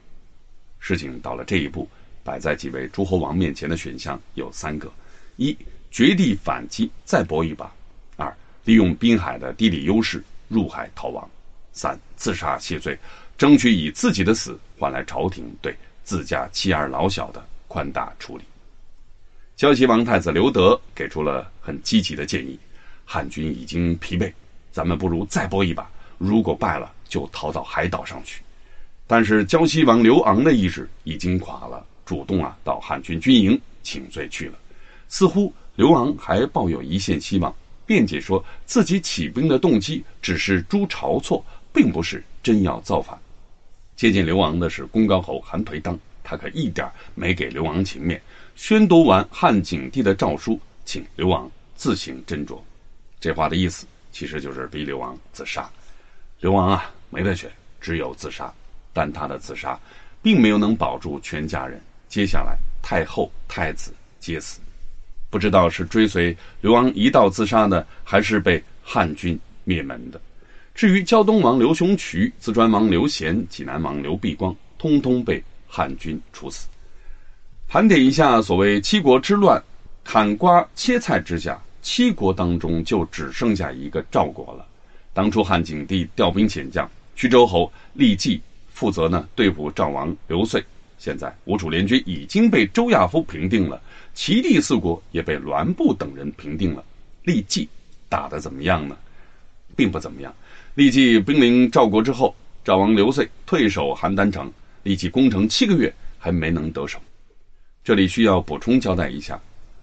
[0.80, 1.88] 事情到了这一步，
[2.24, 4.92] 摆在几位诸侯王面前的选项有三个：
[5.36, 5.56] 一、
[5.92, 7.68] 绝地反击，再搏一把；
[8.18, 11.24] 二、利用滨海的地理优势入海逃亡；
[11.72, 12.98] 三、自杀谢罪，
[13.38, 18.44] 争取以自己的死换来朝廷对自家妻儿老小的宽大处理。
[19.56, 22.60] 胶西王太子刘德给出了很积极的建议：
[23.06, 24.30] 汉军已经疲惫，
[24.70, 28.42] 咱们不如再搏一把，如果败了，就逃到海岛上去。
[29.08, 34.56] 但是胶西王刘昂的意志已经垮了，主动啊到汉军军营请罪去了。
[35.08, 43.18] 似乎刘昂还抱有一线希望，辩解说自己起兵的动机只是诛晁错，并不是真要造反。
[43.96, 48.22] 接近刘昂的是公高侯韩颓当，他可一点没给刘昂情面。
[48.56, 52.58] 宣读完汉景帝的诏书，请刘昂自行斟酌。
[53.20, 55.70] 这话的意思其实就是逼刘昂自杀。
[56.40, 57.52] 刘昂啊没得选，
[57.82, 58.52] 只有自杀。
[58.94, 59.78] 但他的自杀，
[60.22, 61.82] 并没有能保住全家人。
[62.08, 64.62] 接下来，太后、太子皆死，
[65.30, 70.22] 不知道是追随刘昂一道自杀的，还是被汉军灭门的。
[70.74, 76.70] 至于胶东王刘雄渠、淄川王刘贤、济南王刘必光，通通被汉军处死。
[77.68, 79.62] 盘点一下所谓七国之乱，
[80.04, 84.66] 砍瓜切菜之下，七国当中就只剩下一个赵国了。
[85.14, 88.40] 当初汉景帝调兵遣将，徐州侯立即
[88.72, 90.64] 负责呢对付赵王刘遂，
[90.98, 93.82] 现在吴楚联军已经被周亚夫平定了，
[94.14, 96.84] 齐地四国也被栾布等人平定了。
[97.24, 97.68] 立即
[98.08, 98.96] 打得怎么样呢？
[99.76, 100.34] 并不怎么样。
[100.76, 104.50] 立即兵临赵国之后，赵王刘遂退守邯郸城，
[104.84, 107.00] 立即攻城七个月还没能得手。
[107.86, 109.36] 这里需要补充交代一下，《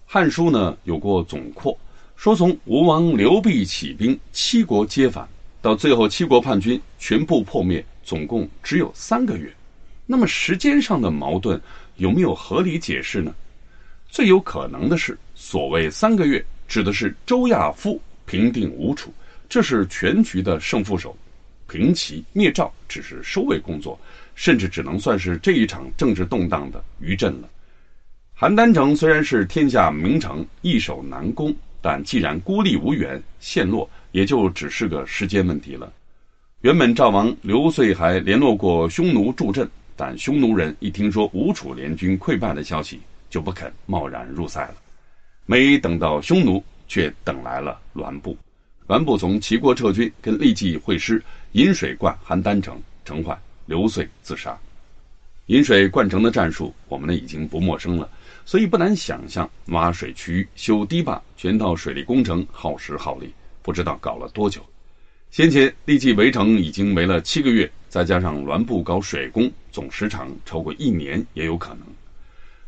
[0.06, 1.78] 汉书》呢有过总括，
[2.16, 5.24] 说从吴王刘濞起兵，七国皆反，
[5.60, 9.54] 到最后七国叛军全部破灭，总共只有三个月。
[10.04, 11.60] 那么时间上的矛盾
[11.94, 13.32] 有没有合理解释呢？
[14.08, 19.14] 最有可能的是，所谓三个月，指的是周亚夫平定吴楚。
[19.48, 21.16] 这是全局的胜负手，
[21.68, 23.96] 平齐灭赵只是收尾工作，
[24.34, 27.48] 甚至只能算是这一场政治动荡的余震了。
[28.42, 35.92] 邯郸城虽然是天下名城，易守难攻，但既然孤立无援，陷落也就只是个时间问题了。
[36.62, 44.74] 原本赵王刘遂还联络过匈奴助阵，但匈奴人一听说吴楚联军溃败的消息，就不肯贸然入塞了。
[45.46, 48.36] 没等到匈奴，却等来了栾布。
[48.88, 51.22] 栾布从齐国撤军，跟立即会师，
[51.52, 54.58] 引水灌邯郸城，城坏，刘遂自杀。
[55.46, 58.08] 引水灌城的战术，我们呢已经不陌生了，
[58.44, 63.32] 所以不难想象，挖水渠、修堤坝，全套水利工程耗时耗力，
[63.62, 64.60] 不知道搞了多久。
[65.30, 71.80] 先前立即围城已经围了七个月，再加上栾布搞水工，总时长超过一年也有可能。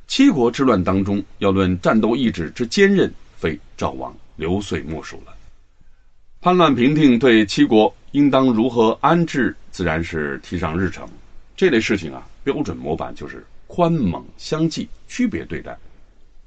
[0.06, 5.34] 七国之乱当中，要论战斗意志之坚韧，非赵王刘遂莫属了。
[6.40, 11.08] 叛乱平定，对七国应当如何安置，自然是提上日程。
[11.56, 15.76] 这类事情啊，标准模板就是宽猛相济，区别对待。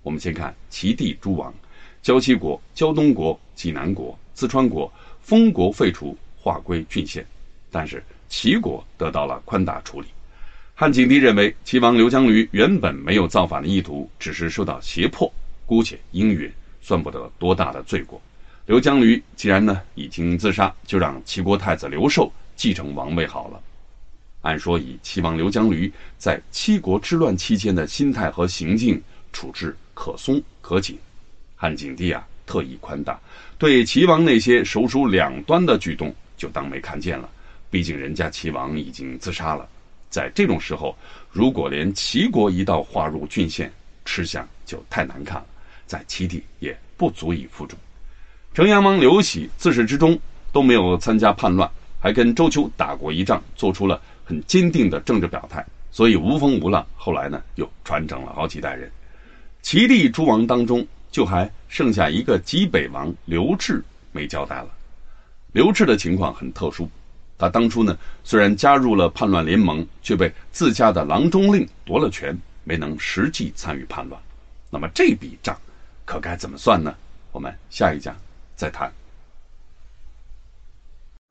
[0.01, 1.53] 我们先看齐地诸王：
[2.01, 7.28] 胶西国、胶东国、济南国、淄川国，封国废除，划归郡县。
[7.69, 10.07] 但是齐国得到了宽大处理。
[10.73, 15.30] 汉景帝认为，齐王刘江驴原本没有造反的意图，只是受到胁迫，
[15.65, 16.49] 姑且应允，
[16.82, 18.21] 算不得多大的罪过。
[18.67, 23.61] 刘江驴既然呢已经自杀，就让齐国太子刘寿继承王位好了。
[24.47, 29.01] 按说以齐王刘江驴在七国之乱期间的心态和行径
[29.33, 30.97] 处置可松可紧，
[31.53, 33.19] 汉景帝啊特意宽大，
[33.57, 37.29] 对齐王那些首鼠两端的举动就当没看见了。
[37.69, 39.67] 毕竟人家齐王已经自杀了，
[40.09, 40.97] 在这种时候，
[41.29, 43.69] 如果连齐国一道划入郡县，
[44.05, 45.45] 吃相就太难看了，
[45.85, 47.77] 在齐地也不足以服众。
[48.53, 50.17] 城阳王刘喜自始至终
[50.53, 51.69] 都没有参加叛乱，
[51.99, 56.86] 还跟周丘打过一仗，做出了很坚定的政治表态，所以无风无浪。
[56.97, 58.91] 后来呢，又传承了好几代人。
[59.61, 64.67] 齐地诸王当中，就还剩下一个济北王刘志没交代了。
[65.53, 66.89] 刘志的情况很特殊，
[67.38, 74.21] 他当初呢虽然加入了叛乱联盟，却被自家的郎中令夺了权，没能实际参与叛乱。
[74.69, 75.57] 那么这笔账
[76.03, 76.93] 可该怎么算呢？
[77.32, 78.13] 我们下一讲。
[78.57, 78.91] 再谈。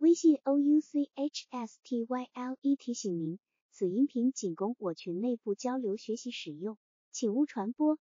[0.07, 3.41] 微信 o u c h s t y l e 提醒您，
[3.73, 6.79] 此音频仅供我群内部交流学习使用，
[7.11, 7.93] 请勿传播。